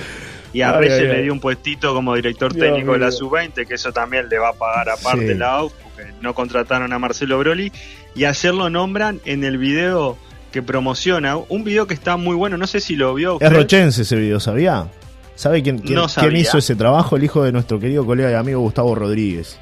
Y 0.54 0.62
a 0.62 0.72
Reyes 0.72 1.02
le 1.02 1.22
dio 1.24 1.34
un 1.34 1.40
puestito 1.42 1.94
como 1.94 2.16
director 2.16 2.52
Dios 2.54 2.66
técnico 2.68 2.94
de 2.94 3.00
la 3.00 3.08
mío. 3.10 3.18
sub-20, 3.18 3.68
que 3.68 3.74
eso 3.76 3.92
también 3.92 4.28
le 4.30 4.40
va 4.40 4.50
a 4.50 4.54
pagar 4.54 4.90
aparte 4.90 5.34
Sí. 5.34 5.38
la 5.38 5.60
porque 5.60 5.76
no 6.22 6.34
contrataron 6.34 6.92
a 6.94 7.00
Marcelo 7.00 7.40
Broly. 7.40 7.72
Y 8.16 8.26
ayer 8.26 8.54
lo 8.54 8.70
nombran 8.70 9.20
en 9.26 9.44
el 9.44 9.58
video 9.58 10.18
que 10.52 10.62
promociona, 10.64 11.38
un 11.38 11.64
video 11.64 11.86
que 11.88 11.94
está 11.94 12.18
muy 12.18 12.36
bueno, 12.36 12.58
no 12.58 12.66
sé 12.68 12.80
si 12.80 12.96
lo 12.96 13.14
vio. 13.14 13.38
Es 13.40 13.48
usted. 13.48 13.56
rochense 13.62 14.02
ese 14.02 14.16
video, 14.16 14.40
¿sabía? 14.40 14.88
¿Sabe 15.36 15.62
quién, 15.64 15.78
quién, 15.78 15.94
No 15.96 16.02
quién 16.02 16.10
sabía. 16.10 16.40
hizo 16.40 16.58
ese 16.58 16.76
trabajo? 16.76 17.16
El 17.16 17.24
hijo 17.24 17.44
de 17.44 17.52
nuestro 17.52 17.80
querido 17.80 18.06
colega 18.06 18.32
y 18.32 18.34
amigo 18.34 18.60
Gustavo 18.62 18.94
Rodríguez, 18.96 19.58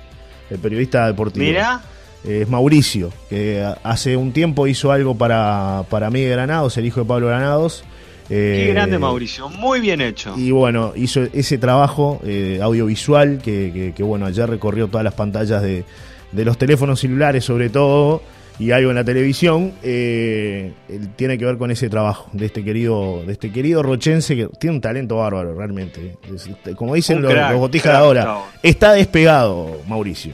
el 0.50 0.58
periodista 0.60 1.06
deportivo. 1.08 1.46
Mirá, 1.46 1.82
Eh, 2.24 2.42
es 2.42 2.50
Mauricio, 2.50 3.12
que 3.30 3.64
hace 3.84 4.18
un 4.18 4.32
tiempo 4.34 4.66
hizo 4.66 4.92
algo 4.92 5.16
para, 5.16 5.84
para 5.90 6.10
Miguel 6.10 6.32
Granados, 6.32 6.76
el 6.78 6.86
hijo 6.86 7.02
de 7.02 7.06
Pablo 7.06 7.28
Granados. 7.28 7.84
Eh, 8.30 8.64
qué 8.66 8.74
grande 8.74 8.98
Mauricio, 8.98 9.48
muy 9.50 9.80
bien 9.80 10.02
hecho. 10.02 10.34
Y 10.36 10.50
bueno, 10.52 10.94
hizo 10.96 11.22
ese 11.32 11.58
trabajo 11.60 12.20
eh, 12.26 12.60
audiovisual 12.62 13.38
que, 13.44 13.72
que- 13.74 13.94
que, 13.96 14.04
bueno, 14.04 14.26
ayer 14.26 14.50
recorrió 14.50 14.88
todas 14.88 15.04
las 15.04 15.14
pantallas 15.14 15.62
de, 15.62 15.86
de 16.32 16.46
los 16.46 16.58
teléfonos 16.58 17.00
celulares 17.00 17.46
sobre 17.46 17.70
todo 17.70 18.22
y 18.60 18.72
algo 18.72 18.90
en 18.90 18.96
la 18.96 19.04
televisión. 19.04 19.74
eh, 19.84 20.74
tiene 21.16 21.38
que 21.38 21.46
ver 21.46 21.58
con 21.58 21.70
ese 21.72 21.90
trabajo 21.90 22.30
de 22.34 22.48
este 22.48 22.64
querido, 22.64 23.24
de 23.26 23.34
este 23.34 23.52
querido 23.52 23.84
rochense 23.84 24.36
que 24.36 24.48
tiene 24.60 24.76
un 24.78 24.82
talento 24.82 25.18
bárbaro 25.18 25.54
realmente. 25.56 26.18
Es- 26.34 26.48
este, 26.48 26.76
como 26.76 26.96
dicen 26.96 27.22
los, 27.22 27.34
los 27.34 27.60
botijas 27.60 27.92
de 27.94 27.98
ahora, 27.98 28.22
Gustavo. 28.22 28.46
está 28.64 28.94
despegado 28.94 29.78
Mauricio. 29.88 30.34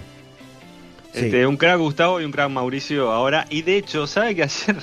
Sí. 1.14 1.26
Este, 1.26 1.46
un 1.46 1.58
crack 1.58 1.78
Gustavo 1.78 2.20
y 2.22 2.26
un 2.26 2.32
crack 2.32 2.50
Mauricio 2.50 3.12
ahora. 3.12 3.46
Y 3.50 3.62
de 3.62 3.78
hecho, 3.78 4.08
¿sabe 4.08 4.34
que 4.36 4.44
ayer, 4.44 4.78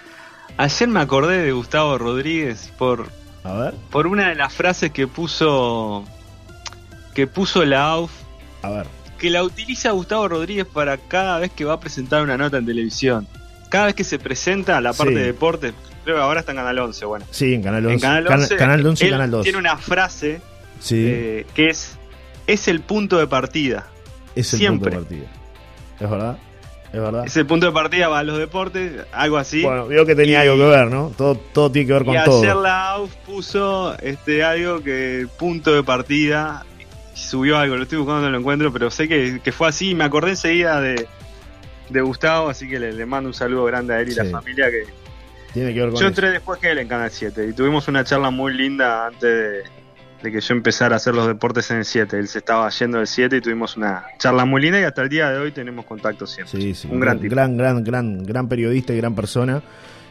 ayer 0.56 0.88
me 0.88 1.00
acordé 1.00 1.42
de 1.42 1.52
Gustavo 1.52 1.96
Rodríguez 1.98 2.72
por, 2.78 3.08
A 3.44 3.52
ver, 3.54 3.74
por 3.90 4.06
una 4.06 4.30
de 4.30 4.34
las 4.36 4.52
frases 4.52 4.90
que 4.90 5.06
puso 5.06 6.04
que 7.14 7.26
puso 7.26 7.64
la 7.64 7.90
AUF, 7.92 8.10
a 8.62 8.70
ver. 8.70 8.86
Que 9.18 9.30
la 9.30 9.42
utiliza 9.42 9.90
Gustavo 9.92 10.28
Rodríguez 10.28 10.66
para 10.66 10.96
cada 10.98 11.38
vez 11.38 11.50
que 11.50 11.64
va 11.64 11.74
a 11.74 11.80
presentar 11.80 12.22
una 12.22 12.36
nota 12.36 12.58
en 12.58 12.66
televisión. 12.66 13.26
Cada 13.68 13.86
vez 13.86 13.94
que 13.94 14.04
se 14.04 14.18
presenta 14.18 14.80
la 14.80 14.92
parte 14.92 15.14
Sí. 15.14 15.18
de 15.20 15.26
deportes, 15.26 15.74
creo 16.04 16.16
que 16.16 16.22
ahora 16.22 16.40
está 16.40 16.52
en 16.52 16.58
Canal 16.58 16.78
11, 16.78 17.04
bueno. 17.04 17.24
Sí, 17.30 17.54
en 17.54 17.62
Canal 17.62 17.84
11. 17.86 17.94
En 17.94 18.00
Canal 18.00 18.24
Cana- 18.24 18.42
11, 18.42 18.56
Canal 18.56 18.86
11 18.86 19.06
y 19.06 19.10
Canal 19.10 19.30
2. 19.30 19.42
tiene 19.42 19.58
una 19.58 19.76
frase 19.76 20.40
Sí, 20.80 21.04
eh, 21.06 21.46
que 21.54 21.68
es 21.70 21.98
es 22.46 22.68
el 22.68 22.80
punto 22.80 23.18
de 23.18 23.26
partida. 23.26 23.86
es 24.36 24.52
el 24.52 24.58
siempre. 24.60 24.92
punto 24.92 25.14
de 25.14 25.20
partida. 25.22 25.36
¿Es 26.04 26.10
verdad? 26.10 26.38
¿Es 26.92 27.00
verdad? 27.00 27.26
Es 27.26 27.36
el 27.36 27.46
punto 27.46 27.66
de 27.66 27.72
partida 27.72 28.08
para 28.08 28.22
los 28.22 28.38
deportes, 28.38 28.92
algo 29.12 29.36
así. 29.38 29.62
Bueno, 29.62 29.88
veo 29.88 30.06
que 30.06 30.14
tenía 30.14 30.44
Y- 30.44 30.48
algo 30.48 30.62
que 30.64 30.70
ver, 30.70 30.86
¿no? 30.88 31.12
Todo, 31.16 31.34
todo 31.34 31.72
tiene 31.72 31.86
que 31.88 31.92
ver 31.94 32.04
con 32.04 32.14
y 32.14 32.24
todo. 32.24 32.40
ayer 32.42 32.54
la 32.54 32.90
AUF 32.92 33.12
puso 33.26 33.98
este 33.98 34.44
algo 34.44 34.80
que 34.82 35.26
punto 35.38 35.74
de 35.74 35.82
partida 35.82 36.64
subió 37.16 37.58
algo, 37.58 37.76
lo 37.76 37.82
estoy 37.84 37.98
buscando 37.98 38.22
no 38.22 38.30
lo 38.30 38.38
encuentro, 38.38 38.72
pero 38.72 38.90
sé 38.90 39.08
que, 39.08 39.40
que 39.42 39.52
fue 39.52 39.68
así 39.68 39.90
y 39.90 39.94
me 39.94 40.04
acordé 40.04 40.30
enseguida 40.30 40.80
de, 40.80 41.06
de 41.88 42.00
Gustavo, 42.00 42.48
así 42.48 42.68
que 42.68 42.78
le, 42.78 42.92
le 42.92 43.06
mando 43.06 43.28
un 43.28 43.34
saludo 43.34 43.64
grande 43.64 43.94
a 43.94 44.00
él 44.00 44.08
y 44.08 44.12
Sí. 44.12 44.16
la 44.18 44.24
familia 44.26 44.70
que 44.70 44.84
Tiene 45.52 45.72
que 45.72 45.80
ver 45.80 45.88
con 45.90 45.94
yo 46.00 46.00
eso. 46.00 46.08
entré 46.08 46.30
después 46.30 46.60
que 46.60 46.70
él 46.70 46.78
en 46.78 46.88
Canal 46.88 47.10
7 47.10 47.46
y 47.48 47.52
tuvimos 47.52 47.88
una 47.88 48.04
charla 48.04 48.30
muy 48.30 48.52
linda 48.54 49.06
antes 49.06 49.22
de, 49.22 49.62
de 50.22 50.32
que 50.32 50.40
yo 50.40 50.54
empezara 50.54 50.94
a 50.94 50.98
hacer 50.98 51.14
los 51.14 51.26
deportes 51.26 51.70
en 51.70 51.78
el 51.78 51.84
7. 51.84 52.18
Él 52.18 52.28
se 52.28 52.38
estaba 52.38 52.68
yendo 52.70 52.98
del 52.98 53.06
7 53.06 53.36
y 53.36 53.40
tuvimos 53.40 53.76
una 53.76 54.04
charla 54.18 54.44
muy 54.44 54.60
linda 54.62 54.80
y 54.80 54.84
hasta 54.84 55.02
el 55.02 55.08
día 55.08 55.30
de 55.30 55.38
hoy 55.38 55.52
tenemos 55.52 55.84
contacto 55.86 56.26
siempre. 56.26 56.60
Sí, 56.60 56.74
sí, 56.74 56.88
un 56.90 57.00
gran 57.00 57.18
tipo. 57.20 57.34
gran, 57.34 57.56
gran, 57.56 57.82
gran, 57.84 58.22
gran 58.24 58.48
periodista 58.48 58.92
y 58.92 58.96
gran 58.98 59.14
persona. 59.14 59.62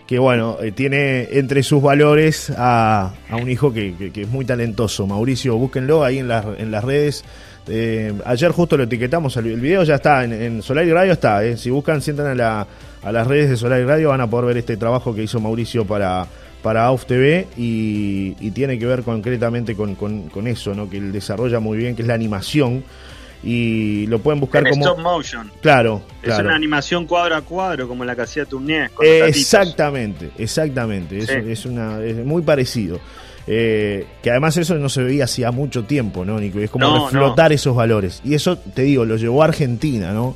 Que 0.08 0.20
bueno, 0.20 0.58
eh, 0.62 0.72
tiene 0.72 1.30
entre 1.32 1.64
sus 1.64 1.82
valores 1.82 2.52
a, 2.56 3.14
a 3.30 3.36
un 3.38 3.50
hijo 3.50 3.74
que, 3.74 4.12
que- 4.14 4.22
es 4.22 4.30
muy 4.30 4.46
talentoso. 4.46 5.08
Mauricio, 5.08 5.56
búsquenlo 5.58 6.04
ahí 6.04 6.20
en 6.20 6.28
las, 6.28 6.46
en 6.60 6.70
las 6.70 6.84
redes. 6.84 7.24
Eh, 7.68 8.14
ayer 8.26 8.52
justo 8.52 8.78
lo 8.78 8.84
etiquetamos, 8.84 9.36
el 9.38 9.60
video 9.60 9.84
ya 9.84 9.96
está 9.96 10.24
en, 10.24 10.34
en 10.34 10.62
Solar 10.62 10.86
y 10.86 10.92
Radio, 10.92 11.14
está. 11.14 11.44
eh. 11.44 11.58
Si 11.58 11.72
buscan, 11.72 12.02
sientan 12.04 12.28
a, 12.28 12.36
la- 12.36 12.68
a 13.02 13.12
las 13.12 13.26
redes 13.26 13.50
de 13.50 13.58
Solar 13.58 13.82
y 13.82 13.86
Radio, 13.86 14.10
van 14.10 14.22
a 14.22 14.30
poder 14.30 14.46
ver 14.46 14.58
este 14.58 14.78
trabajo 14.78 15.16
que 15.16 15.24
hizo 15.24 15.40
Mauricio 15.40 15.86
para, 15.86 16.28
para 16.62 16.86
AUF 16.86 17.08
TV 17.08 17.48
y, 17.58 18.36
y 18.40 18.52
tiene 18.52 18.78
que 18.78 18.86
ver 18.86 19.02
concretamente 19.02 19.74
con, 19.76 19.96
con- 19.96 20.30
con 20.30 20.46
eso, 20.46 20.76
¿no? 20.76 20.88
que 20.88 20.98
él 20.98 21.12
desarrolla 21.12 21.60
muy 21.60 21.80
bien, 21.80 21.96
que 21.96 22.04
es 22.04 22.08
la 22.08 22.14
animación. 22.14 22.84
Y 23.46 24.08
lo 24.08 24.20
pueden 24.20 24.40
buscar 24.40 24.66
En 24.66 24.74
como... 24.74 24.86
stop 24.86 25.00
motion. 25.00 25.52
Claro, 25.62 26.02
Es 26.24 26.38
una 26.40 26.56
animación 26.56 27.06
cuadro 27.06 27.36
a 27.36 27.42
cuadro 27.42 27.88
como 27.88 28.04
la 28.04 28.16
que 28.16 28.24
hacía 28.24 28.46
los 28.50 28.66
gatitos. 28.66 28.96
Exactamente, 29.06 30.32
exactamente. 30.38 31.20
Es, 31.20 31.28
Sí. 31.28 31.34
es 31.52 31.66
una, 31.66 32.04
es 32.04 32.26
muy 32.26 32.42
parecido. 32.42 33.00
Eh, 33.48 34.08
que 34.24 34.32
además 34.32 34.58
eso 34.58 34.74
no 34.76 34.90
se 34.90 35.04
veía 35.04 35.26
hacía 35.26 35.52
mucho 35.52 35.84
tiempo, 35.84 36.26
¿no, 36.26 36.40
Nico? 36.40 36.60
Es 36.60 36.72
como 36.72 37.08
reflotar 37.10 37.54
esos 37.54 37.76
valores. 37.76 38.22
Y 38.24 38.34
eso, 38.34 38.58
te 38.58 38.82
digo, 38.82 39.06
lo 39.06 39.18
llevó 39.18 39.44
a 39.44 39.46
Argentina, 39.46 40.12
¿no? 40.12 40.36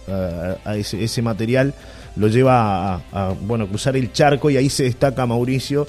A, 0.63 0.75
ese, 0.75 1.21
material 1.21 1.73
lo 2.15 2.27
lleva 2.27 2.95
a, 3.11 3.33
bueno, 3.41 3.67
cruzar 3.67 3.97
el 3.97 4.11
charco 4.11 4.49
y 4.49 4.57
ahí 4.57 4.69
se 4.69 4.83
destaca 4.83 5.25
Mauricio. 5.25 5.87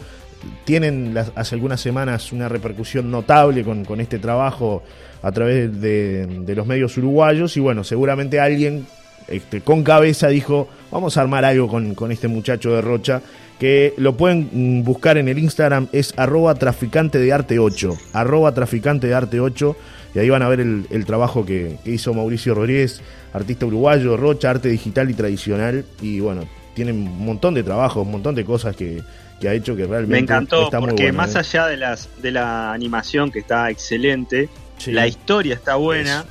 Tienen 0.65 1.17
hace 1.35 1.55
algunas 1.55 1.81
semanas 1.81 2.33
una 2.33 2.49
repercusión 2.49 3.11
notable 3.11 3.65
con, 3.65 4.01
este 4.01 4.19
trabajo 4.19 4.83
a 5.23 5.33
través 5.33 5.81
de, 5.81 6.43
los 6.55 6.67
medios 6.67 6.97
uruguayos 6.97 7.57
y 7.57 7.61
bueno, 7.61 7.85
seguramente 7.85 8.41
alguien 8.41 8.87
este, 9.29 9.61
con 9.61 9.85
cabeza 9.85 10.29
dijo, 10.29 10.69
vamos 10.91 11.17
a 11.17 11.21
armar 11.21 11.45
algo 11.45 11.69
con, 11.69 12.13
este 12.13 12.29
muchacho 12.29 12.75
de 12.75 12.81
Rocha, 12.81 13.23
que 13.59 13.95
lo 13.97 14.17
pueden 14.17 14.49
mm, 14.51 14.85
buscar 14.85 15.19
en 15.19 15.29
el 15.29 15.39
Instagram, 15.39 15.89
es 15.93 16.15
arroba 16.17 16.55
traficante 16.55 17.19
de 17.19 17.33
arte 17.33 17.59
8, 17.59 17.97
arroba 18.13 18.53
traficante 18.55 19.07
de 19.07 19.15
arte 19.15 19.41
8, 19.41 19.77
y 20.15 20.19
ahí 20.19 20.29
van 20.29 20.43
a 20.43 20.49
ver 20.49 20.61
el, 20.61 21.05
trabajo 21.07 21.45
que, 21.45 21.77
hizo 21.85 22.13
Mauricio 22.15 22.55
Rodríguez, 22.55 23.03
artista 23.33 23.67
uruguayo, 23.67 24.17
Rocha, 24.17 24.51
arte 24.51 24.69
digital 24.69 25.11
y 25.11 25.15
tradicional, 25.15 25.85
y 26.03 26.21
bueno, 26.21 26.43
tiene 26.83 26.93
un 26.93 27.27
montón 27.27 27.53
de 27.53 27.63
trabajos, 27.63 28.07
un 28.07 28.13
montón 28.13 28.35
de 28.35 28.43
cosas 28.43 28.75
que, 28.75 29.03
ha 29.47 29.53
hecho 29.53 29.77
que 29.77 29.87
realmente 29.87 30.13
me 30.13 30.19
encantó 30.19 30.65
está 30.65 30.81
porque 30.81 31.13
más 31.13 31.35
¿eh? 31.35 31.41
allá 31.41 31.67
de 31.67 31.77
las 31.77 32.09
de 32.23 32.31
la 32.31 32.73
animación 32.73 33.31
que 33.31 33.41
está 33.41 33.69
excelente 33.69 34.49
la 34.87 35.07
historia 35.07 35.55
está 35.55 35.77
buena 35.77 36.25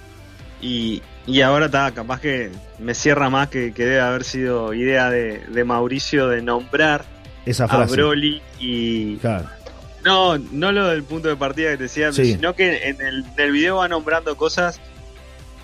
y, 0.59 1.03
y 1.27 1.41
ahora 1.41 1.67
está, 1.67 1.91
capaz 1.91 2.19
que 2.19 2.49
me 2.79 2.95
cierra 2.95 3.29
más 3.29 3.49
que, 3.49 3.73
que 3.73 3.85
debe 3.85 4.01
haber 4.01 4.23
sido 4.23 4.73
idea 4.73 5.11
de, 5.11 5.63
Mauricio 5.63 6.27
de 6.27 6.41
nombrar 6.41 7.05
Esa 7.45 7.65
a 7.65 7.85
Broly 7.85 8.41
y. 8.59 9.19
No, 10.03 10.39
no 10.39 10.71
lo 10.71 10.87
del 10.87 11.03
punto 11.03 11.27
de 11.27 11.35
partida 11.35 11.69
que 11.71 11.77
te 11.77 11.83
decía, 11.83 12.11
sino 12.11 12.55
que 12.55 12.89
en 12.89 13.01
el, 13.01 13.23
en 13.37 13.53
video 13.53 13.75
va 13.77 13.87
nombrando 13.87 14.35
cosas 14.35 14.79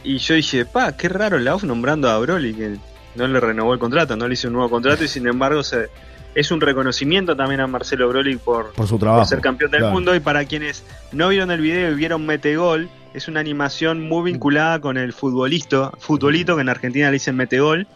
y 0.03 0.19
yo 0.19 0.35
dije, 0.35 0.65
pa, 0.65 0.95
qué 0.95 1.09
raro 1.09 1.39
la 1.39 1.55
off 1.55 1.63
nombrando 1.63 2.07
a 2.07 2.19
Broly, 2.19 2.53
que 2.53 2.77
no 3.15 3.27
le 3.27 3.39
renovó 3.39 3.73
el 3.73 3.79
contrato, 3.79 4.15
no 4.15 4.27
le 4.27 4.33
hizo 4.33 4.47
un 4.47 4.53
nuevo 4.53 4.69
contrato 4.69 5.03
y 5.03 5.07
sin 5.07 5.27
embargo 5.27 5.63
se, 5.63 5.89
es 6.35 6.51
un 6.51 6.61
reconocimiento 6.61 7.35
también 7.35 7.61
a 7.61 7.67
Marcelo 7.67 8.09
Broly 8.09 8.35
por, 8.35 8.73
su 8.85 8.99
trabajo, 8.99 9.25
ser 9.25 9.39
campeón 9.39 9.71
del 9.71 9.85
mundo 9.85 10.13
y 10.13 10.19
para 10.19 10.45
quienes 10.45 10.83
no 11.11 11.29
vieron 11.29 11.49
el 11.49 11.61
video 11.61 11.91
y 11.91 11.95
vieron 11.95 12.25
Metegol, 12.25 12.89
es 13.13 13.29
una 13.29 13.39
animación 13.39 14.01
muy 14.01 14.31
vinculada 14.31 14.79
con 14.81 14.97
el 14.97 15.13
futbolista, 15.13 15.91
futbolito 15.97 16.55
que 16.55 16.61
en 16.61 16.69
Argentina 16.69 17.07
le 17.07 17.13
dicen 17.13 17.37
Metegol. 17.37 17.87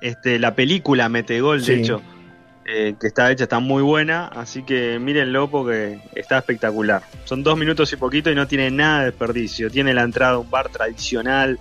Este, 0.00 0.38
la 0.38 0.54
película 0.54 1.08
Metegol, 1.08 1.64
de 1.64 1.74
hecho, 1.74 2.00
eh, 2.64 2.94
que 3.00 3.08
está 3.08 3.32
hecha, 3.32 3.44
está 3.44 3.58
muy 3.58 3.82
buena, 3.82 4.26
así 4.26 4.62
que 4.62 5.00
mírenlo 5.00 5.50
porque 5.50 6.00
está 6.14 6.38
espectacular. 6.38 7.02
Son 7.24 7.42
dos 7.42 7.58
minutos 7.58 7.92
y 7.92 7.96
poquito 7.96 8.30
y 8.30 8.36
no 8.36 8.46
tiene 8.46 8.70
nada 8.70 9.00
de 9.00 9.06
desperdicio. 9.06 9.70
Tiene 9.72 9.92
la 9.92 10.02
entrada 10.02 10.34
de 10.34 10.38
un 10.38 10.50
bar 10.50 10.68
tradicional 10.68 11.58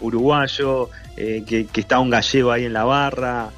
uruguayo, 0.00 0.90
eh, 1.16 1.44
que, 1.46 1.66
está 1.74 2.00
un 2.00 2.10
gallego 2.10 2.52
ahí 2.52 2.64
en 2.64 2.72
la 2.72 2.84
barra, 2.84 3.50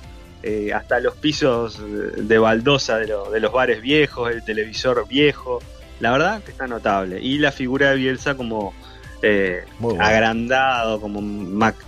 eh, 0.43 0.73
hasta 0.73 1.01
los 1.01 1.15
pisos 1.17 1.81
de 2.17 2.39
baldosa 2.39 2.99
de, 2.99 3.07
de 3.07 3.41
los 3.41 3.53
bares 3.53 3.81
viejos, 3.81 4.31
el 4.31 4.45
televisor 4.45 5.07
viejo. 5.09 5.61
La 6.01 6.11
verdad 6.11 6.43
que 6.43 6.51
está 6.51 6.67
notable. 6.67 7.21
Y 7.21 7.39
la 7.39 7.53
figura 7.53 7.91
de 7.91 7.97
Bielsa 7.97 8.35
como 8.35 8.75
eh, 9.23 9.65
agrandado, 10.01 11.01
como 11.01 11.23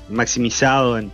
maximizado 0.08 0.98
en, 0.98 1.10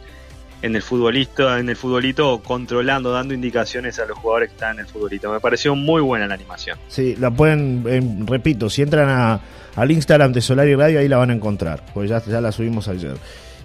en 0.63 0.77
el 0.77 0.83
futbolista, 0.83 1.59
en 1.59 1.69
el 1.69 1.77
futbolito, 1.77 2.41
controlando, 2.43 3.13
dando 3.13 3.35
indicaciones 3.35 3.99
a 3.99 4.07
los 4.07 4.19
jugadores 4.19 4.51
que 4.51 4.55
están 4.55 4.77
en 4.77 4.81
el 4.81 4.87
futbolito. 4.87 5.31
Me 5.33 5.41
pareció 5.41 5.75
muy 5.75 6.03
buena 6.03 6.27
la 6.27 6.35
animación. 6.35 6.79
Sí, 6.89 7.17
la 7.19 7.31
pueden, 7.31 7.85
eh, 7.87 8.01
repito, 8.27 8.69
si 8.69 8.83
entran 8.83 9.09
a, 9.09 9.41
al 9.77 9.91
Instagram 9.91 10.33
de 10.33 10.41
Solar 10.41 10.69
y 10.69 10.75
Radio, 10.75 11.01
ahí 11.01 11.09
la 11.09 11.17
van 11.17 11.31
a 11.31 11.35
encontrar, 11.35 11.85
pues 11.95 12.11
ya, 12.11 12.23
ya 12.25 12.41
la 12.41 12.53
subimos 12.53 12.89
ayer. 12.89 13.17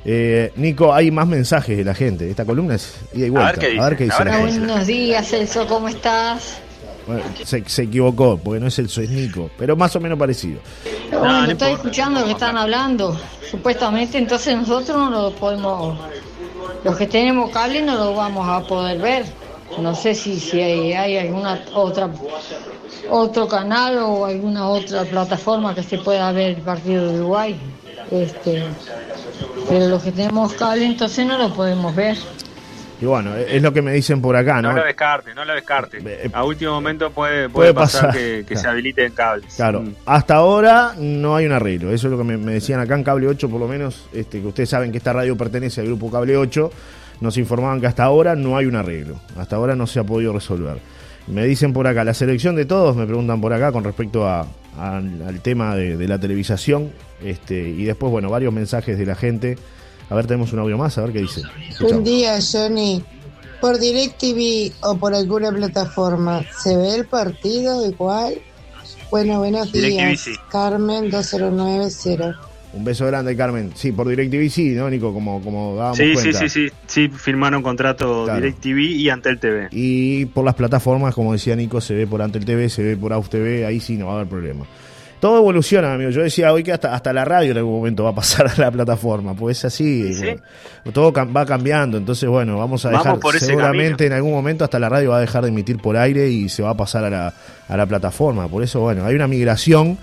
Eh, 0.07 0.51
Nico, 0.55 0.93
hay 0.93 1.09
más 1.09 1.27
mensajes 1.27 1.75
de 1.75 1.83
la 1.83 1.95
gente. 1.95 2.29
Esta 2.29 2.45
columna 2.45 2.75
es 2.75 2.95
ida 3.13 3.25
y 3.25 3.29
vuelta. 3.29 3.49
A 3.79 3.89
ver 3.89 3.97
qué 3.97 4.03
dice. 4.03 4.23
Buenos 4.23 4.85
días, 4.85 5.27
Celso, 5.27 5.65
¿cómo 5.65 5.89
estás? 5.89 6.61
se, 7.43 7.83
equivocó, 7.83 8.37
porque 8.37 8.59
no 8.59 8.67
es 8.67 8.79
el 8.79 8.89
soy 8.89 9.07
Nico, 9.07 9.49
pero 9.57 9.75
más 9.75 9.95
o 9.95 9.99
menos 9.99 10.17
parecido. 10.17 10.59
bueno, 11.11 11.45
estoy 11.45 11.73
escuchando 11.73 12.21
lo 12.21 12.25
que 12.25 12.31
están 12.31 12.57
hablando, 12.57 13.19
supuestamente, 13.49 14.17
entonces 14.17 14.55
nosotros 14.55 14.97
no 14.97 15.09
lo 15.09 15.31
podemos, 15.35 15.99
los 16.85 16.95
que 16.97 17.07
tenemos 17.07 17.49
cable 17.49 17.81
no 17.81 17.95
lo 17.95 18.13
vamos 18.13 18.47
a 18.47 18.61
poder 18.61 18.99
ver. 18.99 19.25
No 19.79 19.95
sé 19.95 20.13
si, 20.13 20.39
si 20.39 20.61
hay, 20.61 21.17
alguna 21.17 21.59
otra 21.73 22.11
otro 23.09 23.47
canal 23.47 23.97
o 23.97 24.25
alguna 24.25 24.69
otra 24.69 25.03
plataforma 25.03 25.73
que 25.73 25.81
se 25.81 25.97
pueda 25.97 26.31
ver 26.31 26.57
el 26.57 26.61
partido 26.61 27.11
de 27.11 27.19
Uruguay. 27.19 27.59
Este, 28.11 28.63
pero 29.67 29.87
los 29.87 30.03
que 30.03 30.11
tenemos 30.11 30.53
cable 30.53 30.85
entonces 30.85 31.25
no 31.25 31.39
lo 31.39 31.51
podemos 31.51 31.95
ver. 31.95 32.17
Y 33.05 33.07
bueno, 33.07 33.35
es 33.35 33.61
lo 33.61 33.71
que 33.71 33.83
me 33.83 33.93
dicen 33.93 34.19
por 34.19 34.35
acá, 34.35 34.63
¿no? 34.63 34.71
No 34.71 34.77
lo 34.77 34.83
descarte, 34.83 35.35
no 35.35 35.45
lo 35.45 35.53
descarte. 35.53 35.99
Eh, 36.03 36.27
a 36.33 36.43
último 36.43 36.71
momento 36.71 37.11
puede, 37.11 37.49
puede, 37.49 37.71
pasar, 37.71 38.11
que, 38.11 38.43
se 38.55 38.67
habiliten 38.67 39.11
cables. 39.11 39.53
Claro, 39.53 39.83
mm. 39.83 39.93
hasta 40.07 40.33
ahora 40.33 40.95
no 40.97 41.35
hay 41.35 41.45
un 41.45 41.51
arreglo. 41.51 41.91
Eso 41.91 42.07
es 42.07 42.11
lo 42.11 42.17
que 42.17 42.23
me, 42.23 42.51
decían 42.51 42.79
acá 42.79 42.95
en 42.95 43.03
Cable 43.03 43.27
8, 43.27 43.47
por 43.47 43.59
lo 43.59 43.67
menos, 43.67 44.07
este, 44.11 44.41
que 44.41 44.47
ustedes 44.47 44.69
saben 44.69 44.91
que 44.91 44.97
esta 44.97 45.13
radio 45.13 45.37
pertenece 45.37 45.81
al 45.81 45.85
grupo 45.85 46.09
Cable 46.09 46.35
8. 46.35 46.71
Nos 47.21 47.37
informaban 47.37 47.79
que 47.79 47.85
hasta 47.85 48.03
ahora 48.03 48.35
no 48.35 48.57
hay 48.57 48.65
un 48.65 48.75
arreglo. 48.75 49.19
Hasta 49.37 49.55
ahora 49.55 49.75
no 49.75 49.85
se 49.85 49.99
ha 49.99 50.03
podido 50.03 50.33
resolver. 50.33 50.79
Me 51.27 51.45
dicen 51.45 51.73
por 51.73 51.85
acá, 51.85 52.03
la 52.03 52.15
selección 52.15 52.55
de 52.55 52.65
todos, 52.65 52.95
me 52.95 53.05
preguntan 53.05 53.39
por 53.39 53.53
acá 53.53 53.71
con 53.71 53.83
respecto 53.83 54.27
a, 54.27 54.47
al 54.79 55.41
tema 55.43 55.75
de, 55.75 55.95
de, 55.95 56.07
la 56.07 56.17
televisación. 56.17 56.89
Este, 57.23 57.69
y 57.69 57.83
después, 57.83 58.11
bueno, 58.11 58.31
varios 58.31 58.51
mensajes 58.51 58.97
de 58.97 59.05
la 59.05 59.13
gente 59.13 59.57
a 60.09 60.15
ver, 60.15 60.27
tenemos 60.27 60.53
un 60.53 60.59
audio 60.59 60.77
más, 60.77 60.97
a 60.97 61.01
ver 61.01 61.13
qué 61.13 61.19
dice. 61.19 61.41
Un 61.81 62.03
día, 62.03 62.37
Johnny, 62.39 63.03
por 63.59 63.79
DirecTV 63.79 64.73
o 64.81 64.97
por 64.97 65.13
alguna 65.13 65.51
plataforma, 65.51 66.43
¿se 66.61 66.77
ve 66.77 66.95
el 66.95 67.05
partido 67.05 67.85
igual? 67.87 68.35
Bueno, 69.09 69.39
buenos 69.39 69.71
días. 69.71 70.29
Carmen 70.49 71.09
2090. 71.09 72.39
Un 72.73 72.83
beso 72.83 73.05
grande, 73.05 73.37
Carmen. 73.37 73.71
Sí, 73.73 73.93
por 73.93 74.07
DirecTV 74.09 74.49
sí, 74.49 74.69
¿no, 74.71 74.89
Nico? 74.89 75.13
Como, 75.13 75.41
como 75.41 75.75
dábamos 75.75 75.97
sí, 75.97 76.13
Sí, 76.17 76.33
sí, 76.33 76.49
sí. 76.49 76.67
Sí, 76.85 77.07
firmaron 77.07 77.63
contrato 77.63 78.27
DirecTV 78.27 78.79
y 78.79 79.09
Antel 79.09 79.39
TV. 79.39 79.69
Y 79.71 80.25
por 80.25 80.43
las 80.43 80.55
plataformas, 80.55 81.15
como 81.15 81.33
decía 81.33 81.55
Nico, 81.55 81.79
se 81.79 81.95
ve 81.95 82.05
por 82.05 82.21
Antel 82.21 82.43
TV, 82.43 82.69
se 82.69 82.83
ve 82.83 82.97
por 82.97 83.13
AUF 83.13 83.29
TV, 83.29 83.65
ahí 83.65 83.79
sí 83.79 83.95
no 83.95 84.07
va 84.07 84.13
a 84.13 84.15
haber 84.17 84.27
problema 84.27 84.65
todo 85.19 85.37
evoluciona, 85.37 85.93
amigo. 85.93 86.09
Yo 86.09 86.21
decía 86.21 86.51
hoy 86.51 86.63
que 86.63 86.71
hasta, 86.71 86.93
hasta 86.93 87.13
la 87.13 87.25
radio 87.25 87.51
en 87.51 87.57
algún 87.57 87.75
momento 87.75 88.03
va 88.03 88.11
a 88.11 88.15
pasar 88.15 88.47
a 88.47 88.59
la 88.59 88.71
plataforma, 88.71 89.33
pues 89.33 89.59
es 89.59 89.65
así. 89.65 90.11
todo 90.93 91.11
va 91.11 91.45
cambiando. 91.45 91.97
Entonces, 91.97 92.29
bueno, 92.29 92.57
vamos 92.57 92.85
a 92.85 92.89
dejar, 92.89 93.19
seguramente 93.39 94.05
en 94.05 94.13
algún 94.13 94.31
momento 94.31 94.63
hasta 94.63 94.79
la 94.79 94.89
radio 94.89 95.11
va 95.11 95.17
a 95.17 95.21
dejar 95.21 95.43
de 95.43 95.49
emitir 95.49 95.77
por 95.77 95.97
aire 95.97 96.29
y 96.29 96.49
se 96.49 96.63
va 96.63 96.71
a 96.71 96.77
pasar 96.77 97.03
a 97.05 97.09
la, 97.09 97.33
a 97.67 97.77
la 97.77 97.85
plataforma. 97.85 98.47
Por 98.47 98.63
eso, 98.63 98.79
bueno, 98.81 99.05
hay 99.05 99.15
una 99.15 99.27
migración. 99.27 99.97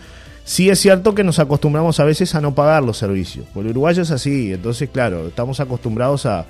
Sí 0.44 0.70
es 0.70 0.80
cierto 0.80 1.14
que 1.14 1.22
nos 1.22 1.38
acostumbramos 1.38 2.00
a 2.00 2.04
veces 2.04 2.34
a 2.34 2.40
no 2.40 2.54
pagar 2.54 2.82
los 2.82 2.98
servicios. 2.98 3.46
Porque 3.54 3.68
el 3.68 3.72
uruguayo 3.72 4.02
es 4.02 4.10
así. 4.10 4.52
Entonces, 4.52 4.88
claro, 4.92 5.28
estamos 5.28 5.60
acostumbrados 5.60 6.26
a, 6.26 6.46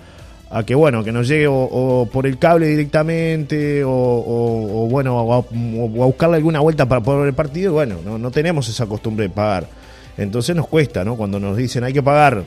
a 0.53 0.65
que 0.65 0.75
bueno, 0.75 1.03
que 1.03 1.13
nos 1.13 1.27
llegue 1.29 1.47
o, 1.49 2.07
por 2.13 2.27
el 2.27 2.39
cable 2.39 2.67
directamente 2.67 3.83
o, 3.85 4.87
bueno, 4.91 5.19
o 5.19 5.35
a, 5.35 5.45
buscarle 5.51 6.37
alguna 6.37 6.61
vuelta 6.61 6.87
para 6.87 7.01
poder 7.01 7.21
ver 7.21 7.29
el 7.29 7.35
partido, 7.35 7.73
bueno, 7.73 7.97
no, 8.05 8.19
no 8.19 8.31
tenemos 8.31 8.69
esa 8.69 8.87
costumbre 8.87 9.29
de 9.29 9.31
pagar. 9.31 9.67
Entonces 10.19 10.55
nos 10.55 10.69
cuesta, 10.69 11.05
¿no? 11.05 11.17
Cuando 11.17 11.41
nos 11.41 11.57
dicen 11.57 11.85
hay 11.85 11.95
que 11.95 12.03
pagar 12.03 12.45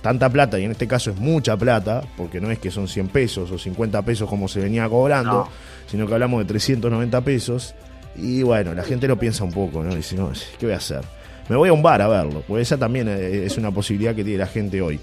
tanta 0.00 0.30
plata, 0.30 0.58
y 0.58 0.64
en 0.64 0.70
este 0.70 0.86
caso 0.86 1.10
es 1.10 1.18
mucha 1.18 1.56
plata, 1.58 2.02
porque 2.16 2.40
no 2.40 2.50
es 2.50 2.58
que 2.58 2.70
son 2.70 2.88
100 2.88 3.08
pesos 3.08 3.50
o 3.50 3.58
50 3.58 4.00
pesos 4.02 4.28
como 4.30 4.48
se 4.48 4.60
venía 4.60 4.88
cobrando, 4.88 5.48
sino 5.88 6.06
que 6.06 6.14
hablamos 6.14 6.40
de 6.40 6.46
390 6.46 7.20
pesos, 7.20 7.74
y 8.14 8.42
bueno, 8.42 8.72
la 8.72 8.82
gente 8.82 9.08
lo 9.08 9.18
piensa 9.18 9.44
un 9.44 9.52
poco, 9.52 9.82
¿no? 9.82 9.94
Dice, 9.94 10.16
no, 10.16 10.30
¿qué 10.58 10.66
voy 10.66 10.74
a 10.74 10.78
hacer? 10.78 11.02
Me 11.48 11.56
voy 11.56 11.68
a 11.68 11.72
un 11.72 11.82
bar 11.82 12.00
a 12.00 12.08
verlo, 12.08 12.42
pues 12.46 12.62
esa 12.62 12.78
también 12.78 13.08
es 13.08 13.58
una 13.58 13.72
posibilidad 13.72 14.14
que 14.14 14.24
tiene 14.24 14.38
la 14.38 14.46
gente 14.46 14.80
hoy. 14.80 14.98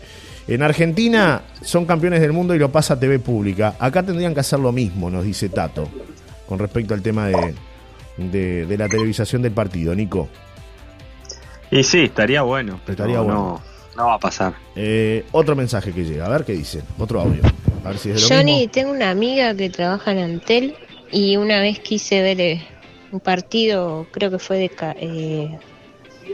En 0.47 0.61
Argentina 0.61 1.41
son 1.61 1.85
campeones 1.85 2.19
del 2.21 2.33
mundo 2.33 2.53
y 2.53 2.59
lo 2.59 2.71
pasa 2.71 2.95
a 2.95 2.99
TV 2.99 3.19
pública. 3.19 3.75
Acá 3.79 4.03
tendrían 4.03 4.33
que 4.33 4.41
hacer 4.41 4.59
lo 4.59 4.71
mismo, 4.71 5.09
nos 5.09 5.23
dice 5.23 5.49
Tato, 5.49 5.87
con 6.47 6.59
respecto 6.59 6.93
al 6.93 7.01
tema 7.01 7.27
de, 7.27 8.65
de, 8.65 8.77
la 8.77 8.89
televisación 8.89 9.41
del 9.41 9.53
partido. 9.53 9.95
Nico. 9.95 10.27
Y 11.71 11.83
sí, 11.83 12.03
estaría 12.03 12.41
bueno. 12.41 12.79
estaría 12.87 13.19
bueno. 13.19 13.61
No, 13.95 14.07
va 14.07 14.15
a 14.15 14.19
pasar. 14.19 14.53
Eh, 14.75 15.25
otro 15.31 15.55
mensaje 15.55 15.91
que 15.91 16.03
llega, 16.03 16.25
a 16.25 16.29
ver 16.29 16.43
qué 16.43 16.53
dice. 16.53 16.81
Otro 16.97 17.21
audio. 17.21 17.41
A 17.85 17.89
ver 17.89 17.97
si 17.97 18.09
es 18.09 18.27
de 18.27 18.35
Johnny, 18.35 18.67
tengo 18.67 18.91
una 18.91 19.11
amiga 19.11 19.55
que 19.55 19.69
trabaja 19.69 20.11
en 20.11 20.19
Antel 20.19 20.75
y 21.11 21.37
una 21.37 21.59
vez 21.59 21.79
quise 21.79 22.21
ver 22.21 22.41
eh, 22.41 22.67
un 23.11 23.19
partido, 23.19 24.07
creo 24.11 24.31
que 24.31 24.39
fue 24.39 24.57
de, 24.57 24.71
eh, 24.99 25.59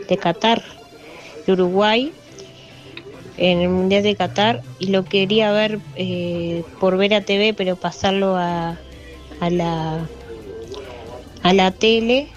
de 0.08 0.17
Qatar, 0.17 0.63
de 1.45 1.54
Uruguay, 1.54 2.13
en 3.39 3.62
el 3.62 3.69
Mundial 3.69 4.04
de 4.04 4.15
Qatar 4.15 4.62
y 4.80 4.88
lo 4.88 5.06
quería 5.06 5.52
ver 5.52 5.80
eh, 5.95 6.63
por 6.80 6.97
ver 6.97 7.13
a 7.13 7.21
TV, 7.21 7.54
pero 7.54 7.75
pasarlo 7.78 8.36
a, 8.36 8.78
a, 9.39 9.49
la, 9.49 10.06
a 11.41 11.54
la 11.54 11.71
tele. 11.71 12.28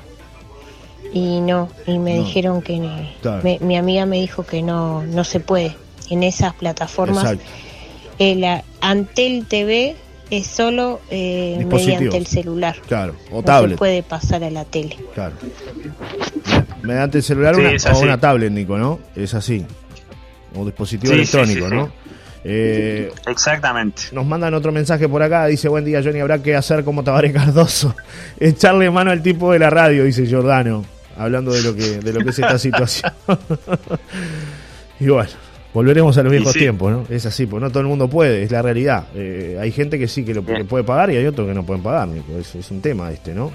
y 1.12 1.40
no, 1.40 1.68
y 1.86 1.98
me 1.98 2.18
dijeron 2.18 2.62
que 2.62 2.80
mi 3.60 3.76
amiga 3.76 4.06
me 4.06 4.20
dijo 4.20 4.44
que 4.44 4.62
no, 4.62 5.02
no 5.02 5.24
se 5.24 5.40
puede. 5.40 5.76
En 6.08 6.22
esas 6.22 6.54
plataformas, 6.54 7.36
el 8.18 8.44
Antel 8.80 9.46
TV 9.46 9.96
es 10.30 10.46
solo 10.46 11.00
eh, 11.10 11.64
mediante 11.66 12.16
el 12.16 12.26
celular. 12.26 12.76
Claro, 12.86 13.14
o 13.30 13.42
no 13.42 13.68
se 13.68 13.76
puede 13.76 14.02
pasar 14.02 14.44
a 14.44 14.50
la 14.50 14.64
tele. 14.64 14.96
Claro. 15.14 15.34
Mediante 16.82 17.18
el 17.18 17.24
celular 17.24 17.54
o 17.56 17.98
una 17.98 18.18
tablet, 18.20 18.52
Nico, 18.52 18.78
¿no? 18.78 18.98
Es 19.16 19.34
así. 19.34 19.64
O 20.54 20.64
dispositivo 20.64 21.12
electrónico, 21.12 21.68
¿no? 21.68 21.92
Eh, 22.44 23.10
Exactamente. 23.26 24.02
Nos 24.12 24.26
mandan 24.26 24.54
otro 24.54 24.72
mensaje 24.72 25.08
por 25.08 25.22
acá. 25.22 25.46
Dice: 25.46 25.68
Buen 25.68 25.84
día, 25.84 26.02
Johnny. 26.02 26.20
Habrá 26.20 26.42
que 26.42 26.54
hacer 26.54 26.84
como 26.84 27.04
Tabaré 27.04 27.32
Cardoso. 27.32 27.94
Echarle 28.40 28.90
mano 28.90 29.10
al 29.10 29.22
tipo 29.22 29.52
de 29.52 29.58
la 29.58 29.70
radio, 29.70 30.04
dice 30.04 30.26
Giordano. 30.26 30.84
Hablando 31.16 31.52
de 31.52 31.62
lo 31.62 31.74
que, 31.74 31.98
de 31.98 32.12
lo 32.12 32.20
que 32.20 32.30
es 32.30 32.38
esta 32.38 32.58
situación. 32.58 33.12
y 35.00 35.06
bueno, 35.06 35.30
volveremos 35.74 36.16
a 36.18 36.22
los 36.22 36.32
viejos 36.32 36.52
tiempos, 36.54 36.90
¿no? 36.90 37.06
Es 37.14 37.26
así, 37.26 37.46
pues 37.46 37.62
no 37.62 37.68
todo 37.68 37.80
el 37.80 37.86
mundo 37.86 38.08
puede, 38.08 38.42
es 38.42 38.50
la 38.50 38.62
realidad. 38.62 39.04
Eh, 39.14 39.58
hay 39.60 39.70
gente 39.72 39.98
que 39.98 40.08
sí 40.08 40.24
que 40.24 40.34
lo 40.34 40.42
puede 40.42 40.84
pagar 40.84 41.10
y 41.10 41.16
hay 41.16 41.26
otros 41.26 41.46
que 41.46 41.54
no 41.54 41.64
pueden 41.64 41.82
pagar, 41.82 42.08
Es, 42.40 42.54
es 42.54 42.70
un 42.70 42.80
tema 42.80 43.12
este, 43.12 43.34
¿no? 43.34 43.52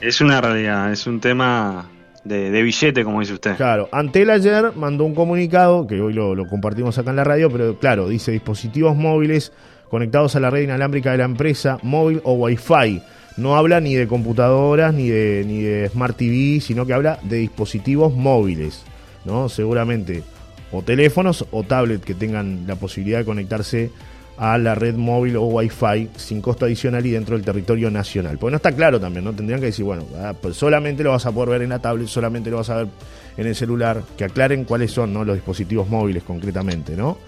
Es 0.00 0.20
una 0.20 0.40
realidad, 0.40 0.92
es 0.92 1.06
un 1.06 1.20
tema 1.20 1.88
de, 2.24 2.62
billete, 2.62 3.04
como 3.04 3.20
dice 3.20 3.34
usted. 3.34 3.56
Claro, 3.56 3.88
Antel 3.92 4.30
ayer 4.30 4.72
mandó 4.76 5.04
un 5.04 5.14
comunicado, 5.14 5.86
que 5.86 6.00
hoy 6.00 6.12
lo, 6.12 6.46
compartimos 6.46 6.98
acá 6.98 7.10
en 7.10 7.16
la 7.16 7.24
radio, 7.24 7.50
pero 7.50 7.78
claro, 7.78 8.08
dice 8.08 8.32
dispositivos 8.32 8.96
móviles 8.96 9.52
conectados 9.88 10.36
a 10.36 10.40
la 10.40 10.50
red 10.50 10.62
inalámbrica 10.62 11.12
de 11.12 11.18
la 11.18 11.24
empresa, 11.24 11.78
móvil 11.82 12.20
o 12.24 12.34
Wi-Fi. 12.34 13.02
No 13.36 13.56
habla 13.56 13.80
ni 13.80 13.94
de 13.94 14.06
computadoras 14.06 14.92
ni 14.92 15.08
de, 15.08 15.44
ni 15.46 15.62
de 15.62 15.88
Smart 15.88 16.16
TV, 16.16 16.60
sino 16.60 16.84
que 16.84 16.92
habla 16.92 17.18
de 17.22 17.38
dispositivos 17.38 18.14
móviles, 18.14 18.84
¿no? 19.24 19.48
Seguramente 19.48 20.22
o 20.72 20.82
teléfonos 20.82 21.44
o 21.50 21.62
tablet 21.62 22.02
que 22.02 22.14
tengan 22.14 22.66
la 22.66 22.76
posibilidad 22.76 23.18
de 23.18 23.24
conectarse 23.24 23.90
a 24.36 24.56
la 24.58 24.74
red 24.74 24.94
móvil 24.94 25.36
o 25.36 25.42
Wi-Fi 25.44 26.10
sin 26.16 26.40
costo 26.40 26.64
adicional 26.64 27.04
y 27.04 27.10
dentro 27.10 27.36
del 27.36 27.44
territorio 27.44 27.90
nacional. 27.90 28.38
Porque 28.38 28.52
no 28.52 28.56
está 28.56 28.72
claro 28.72 28.98
también, 28.98 29.24
¿no? 29.24 29.32
Tendrían 29.34 29.60
que 29.60 29.66
decir, 29.66 29.84
bueno, 29.84 30.04
ah, 30.18 30.32
pues 30.40 30.56
solamente 30.56 31.02
lo 31.02 31.10
vas 31.10 31.26
a 31.26 31.32
poder 31.32 31.50
ver 31.50 31.62
en 31.62 31.70
la 31.70 31.78
tablet, 31.78 32.08
solamente 32.08 32.50
lo 32.50 32.56
vas 32.56 32.70
a 32.70 32.76
ver 32.76 32.88
en 33.36 33.46
el 33.46 33.54
celular, 33.54 34.02
que 34.16 34.24
aclaren 34.24 34.64
cuáles 34.64 34.90
son 34.90 35.12
¿no? 35.12 35.24
los 35.24 35.36
dispositivos 35.36 35.88
móviles 35.88 36.22
concretamente, 36.22 36.96
¿no? 36.96 37.18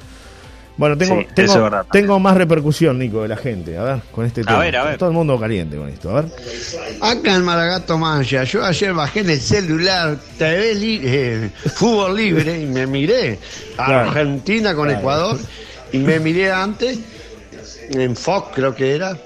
Bueno, 0.77 0.97
tengo, 0.97 1.23
tengo, 1.93 2.19
más 2.19 2.37
repercusión, 2.37 2.99
Nico, 2.99 3.23
de 3.23 3.29
la 3.29 3.37
gente. 3.37 3.77
A 3.77 3.83
ver, 3.83 4.01
con 4.11 4.25
este 4.25 4.43
tema. 4.43 4.57
A 4.57 4.61
ver, 4.61 4.77
a 4.77 4.85
ver. 4.85 4.99
Todo 4.99 5.11
el 5.11 5.15
mundo 5.15 5.39
caliente 5.39 5.77
con 5.77 5.89
esto. 5.89 6.11
A 6.11 6.23
ver. 6.23 6.33
Acá 7.01 7.35
en 7.35 7.45
Maragato 7.45 7.99
Mancha, 7.99 8.45
yo 8.45 8.65
ayer 8.65 8.95
bajé 8.95 9.21
en 9.21 9.31
el 9.31 9.41
celular 9.41 10.17
TV 10.39 10.73
eh, 11.03 11.51
Fútbol 11.75 12.17
Libre 12.17 12.59
y 12.63 12.67
me 12.67 12.87
miré 12.87 13.39
a 13.77 14.01
Argentina 14.01 14.75
con 14.75 14.91
Ecuador 14.91 15.39
me 15.99 16.19
miré 16.21 16.51
antes 16.51 16.99
en 17.91 18.17
Fox, 18.17 18.49
creo 18.55 18.75
que 18.75 18.95
era, 18.95 19.17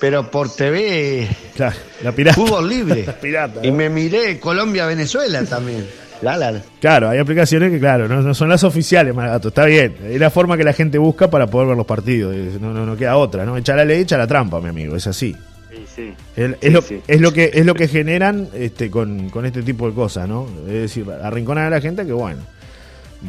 pero 0.00 0.30
por 0.30 0.54
TV. 0.54 1.28
Claro, 1.54 1.76
la 2.02 2.12
pirata. 2.12 2.34
Fútbol 2.34 2.68
libre. 2.68 3.06
pirata. 3.20 3.60
Y 3.66 3.70
me 3.70 3.88
miré 3.88 4.38
Colombia-Venezuela 4.38 5.44
también. 5.44 5.86
La, 6.22 6.62
Claro, 6.80 7.10
hay 7.10 7.18
aplicaciones 7.18 7.70
que, 7.70 7.78
claro, 7.78 8.08
no, 8.08 8.32
son 8.32 8.48
las 8.48 8.64
oficiales, 8.64 9.14
Maragato, 9.14 9.48
está 9.48 9.66
bien. 9.66 9.96
Es 10.02 10.18
la 10.18 10.30
forma 10.30 10.56
que 10.56 10.64
la 10.64 10.72
gente 10.72 10.96
busca 10.98 11.28
para 11.28 11.46
poder 11.46 11.68
ver 11.68 11.76
los 11.76 11.86
partidos. 11.86 12.34
No, 12.60 12.72
no, 12.72 12.86
no 12.86 12.96
queda 12.96 13.16
otra, 13.16 13.44
¿no? 13.44 13.56
Echa 13.56 13.76
la 13.76 13.84
ley, 13.84 14.00
echa 14.00 14.16
la 14.16 14.26
trampa, 14.26 14.60
mi 14.60 14.70
amigo, 14.70 14.96
es 14.96 15.06
así. 15.06 15.36
Sí, 15.70 15.84
sí. 15.94 16.14
Es, 16.34 16.72
lo, 16.72 16.82
es, 17.06 17.20
lo, 17.20 17.32
que 17.32 17.50
es 17.52 17.66
lo 17.66 17.74
que 17.74 17.86
generan 17.86 18.48
este, 18.54 18.90
con, 18.90 19.28
con 19.28 19.44
este 19.44 19.62
tipo 19.62 19.86
de 19.88 19.94
cosas, 19.94 20.26
¿no? 20.26 20.48
Es 20.66 20.72
decir, 20.72 21.06
arrinconar 21.22 21.66
a 21.66 21.70
la 21.70 21.80
gente 21.82 22.06
que, 22.06 22.12
bueno, 22.12 22.40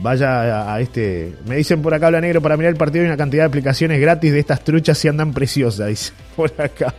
vaya 0.01 0.73
a, 0.73 0.79
este. 0.79 1.35
Me 1.45 1.57
dicen 1.57 1.81
por 1.81 1.93
acá, 1.93 2.07
habla 2.07 2.21
negro, 2.21 2.41
para 2.41 2.57
mirar 2.57 2.71
el 2.71 2.77
partido 2.77 3.03
hay 3.03 3.07
una 3.07 3.17
cantidad 3.17 3.43
de 3.43 3.47
aplicaciones 3.47 3.99
gratis 3.99 4.31
de 4.31 4.39
estas 4.39 4.63
truchas 4.63 4.97
si 4.97 5.07
andan 5.07 5.33
preciosas, 5.33 5.87
dice 5.89 6.13
por 6.35 6.51
acá. 6.59 6.93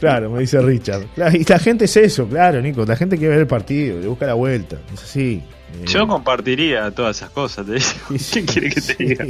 Claro, 0.00 0.30
me 0.30 0.40
dice 0.40 0.60
Richard. 0.60 1.06
y 1.32 1.44
la 1.44 1.58
gente 1.58 1.86
es 1.86 1.96
eso, 1.96 2.28
claro, 2.28 2.60
Nico. 2.60 2.84
La 2.84 2.96
gente 2.96 3.16
quiere 3.16 3.30
ver 3.30 3.40
el 3.40 3.46
partido, 3.46 3.98
le 4.00 4.06
busca 4.06 4.26
la 4.26 4.34
vuelta. 4.34 4.76
Es 4.94 5.02
así. 5.02 5.42
Yo 5.86 6.06
compartiría 6.06 6.90
todas 6.92 7.16
esas 7.16 7.30
cosas. 7.30 7.66
¿Quién 8.32 8.46
quiere 8.46 8.70
que 8.70 8.80
te 8.80 9.04
diga? 9.04 9.26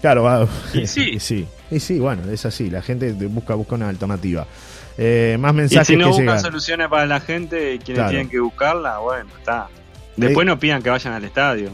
Claro, 0.00 0.24
va. 0.24 0.48
Y 0.74 0.86
sí. 0.86 1.18
sí. 1.20 1.46
Y 1.70 1.80
sí, 1.80 1.98
bueno, 1.98 2.30
es 2.30 2.44
así. 2.44 2.68
La 2.68 2.82
gente 2.82 3.12
busca, 3.12 3.54
busca 3.54 3.76
una 3.76 3.88
alternativa. 3.88 4.46
Eh, 4.98 5.36
más 5.40 5.54
mensajes. 5.54 5.88
Y 5.88 5.92
si 5.92 5.96
no 5.98 6.10
buscan 6.10 6.40
soluciones 6.40 6.88
para 6.88 7.06
la 7.06 7.20
gente, 7.20 7.78
quienes 7.82 8.08
tienen 8.08 8.28
que 8.28 8.40
buscarla, 8.40 8.98
bueno, 8.98 9.30
está. 9.38 9.68
Después 10.16 10.46
no 10.46 10.58
pidan 10.58 10.82
que 10.82 10.90
vayan 10.90 11.14
al 11.14 11.24
estadio. 11.24 11.70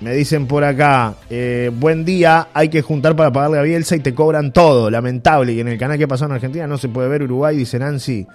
Me 0.00 0.12
dicen 0.12 0.46
por 0.46 0.64
acá, 0.64 1.14
eh, 1.30 1.70
buen 1.72 2.04
día, 2.04 2.48
hay 2.52 2.68
que 2.68 2.82
juntar 2.82 3.14
para 3.16 3.32
pagarle 3.32 3.58
a 3.58 3.62
Bielsa 3.62 3.96
y 3.96 4.00
te 4.00 4.14
cobran 4.14 4.52
todo, 4.52 4.90
lamentable. 4.90 5.52
Y 5.52 5.60
en 5.60 5.68
el 5.68 5.78
canal 5.78 5.98
que 5.98 6.08
pasó 6.08 6.26
en 6.26 6.32
Argentina 6.32 6.66
no 6.66 6.78
se 6.78 6.88
puede 6.88 7.08
ver 7.08 7.22
Uruguay, 7.22 7.56
dice 7.56 7.78
Nancy. 7.78 8.26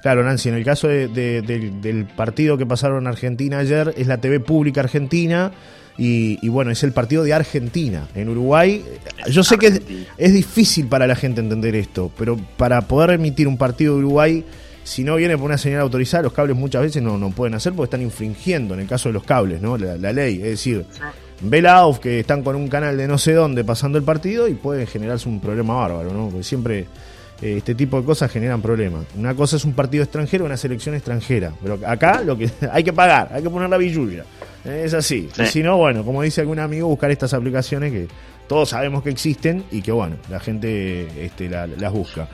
Claro, 0.00 0.22
Nancy, 0.22 0.48
en 0.48 0.54
el 0.54 0.64
caso 0.64 0.86
del 0.86 2.06
partido 2.16 2.56
que 2.56 2.66
pasaron 2.66 3.02
en 3.02 3.08
Argentina 3.08 3.58
ayer, 3.58 3.92
es 3.96 4.06
la 4.06 4.18
TV 4.18 4.40
pública 4.40 4.80
argentina. 4.80 5.52
Y, 6.00 6.48
bueno, 6.48 6.70
es 6.70 6.84
el 6.84 6.92
partido 6.92 7.24
de 7.24 7.34
Argentina. 7.34 8.06
En 8.14 8.28
Uruguay, 8.28 8.84
yo 9.28 9.42
sé 9.42 9.58
que 9.58 9.82
es 10.16 10.32
difícil 10.32 10.86
para 10.86 11.08
la 11.08 11.16
gente 11.16 11.40
entender 11.40 11.74
esto, 11.74 12.12
pero 12.16 12.36
para 12.56 12.82
poder 12.82 13.10
emitir 13.10 13.48
un 13.48 13.58
partido 13.58 13.94
de 13.94 13.98
Uruguay 13.98 14.44
si 14.88 15.04
no 15.04 15.16
viene 15.16 15.36
por 15.36 15.44
una 15.44 15.58
señal 15.58 15.82
autorizada, 15.82 16.22
los 16.22 16.32
cables 16.32 16.56
muchas 16.56 16.80
veces 16.80 17.02
no, 17.02 17.18
no 17.18 17.28
pueden 17.30 17.54
hacer 17.54 17.74
porque 17.74 17.88
están 17.88 18.00
infringiendo, 18.00 18.72
en 18.72 18.80
el 18.80 18.86
caso 18.86 19.10
de 19.10 19.12
los 19.12 19.22
cables, 19.22 19.60
¿no? 19.60 19.76
La, 19.76 20.12
ley. 20.14 20.36
Es 20.36 20.48
decir, 20.48 20.86
vela 21.42 21.84
off 21.84 21.98
que 21.98 22.20
están 22.20 22.42
con 22.42 22.56
un 22.56 22.68
canal 22.68 22.96
de 22.96 23.06
no 23.06 23.18
sé 23.18 23.34
dónde 23.34 23.64
pasando 23.64 23.98
el 23.98 24.04
partido 24.04 24.48
y 24.48 24.54
puede 24.54 24.86
generarse 24.86 25.28
un 25.28 25.40
problema 25.40 25.74
bárbaro, 25.74 26.14
¿no? 26.14 26.28
Porque 26.30 26.42
siempre 26.42 26.86
eh, 27.42 27.58
este 27.58 27.74
tipo 27.74 28.00
de 28.00 28.06
cosas 28.06 28.32
generan 28.32 28.62
problemas. 28.62 29.04
Una 29.14 29.34
cosa 29.34 29.56
es 29.56 29.66
un 29.66 29.74
partido 29.74 30.02
extranjero, 30.02 30.46
una 30.46 30.56
selección 30.56 30.94
extranjera. 30.94 31.52
Pero 31.62 31.78
acá 31.86 32.22
lo 32.22 32.38
que 32.38 32.50
hay 32.72 32.82
que 32.82 32.94
pagar, 32.94 33.28
hay 33.34 33.42
que 33.42 33.50
poner 33.50 33.68
la 33.68 33.76
billulla. 33.76 34.24
Es 34.64 34.94
así. 34.94 35.28
Y 35.38 35.46
si 35.48 35.62
no, 35.62 35.76
bueno, 35.76 36.02
como 36.02 36.22
dice 36.22 36.40
algún 36.40 36.60
amigo, 36.60 36.88
buscar 36.88 37.10
estas 37.10 37.34
aplicaciones 37.34 37.92
que 37.92 38.08
todos 38.48 38.70
sabemos 38.70 39.02
que 39.02 39.10
existen 39.10 39.64
y 39.70 39.82
que, 39.82 39.92
bueno, 39.92 40.16
la 40.30 40.40
gente 40.40 41.26
este, 41.26 41.50
las 41.50 41.92
busca. 41.92 42.26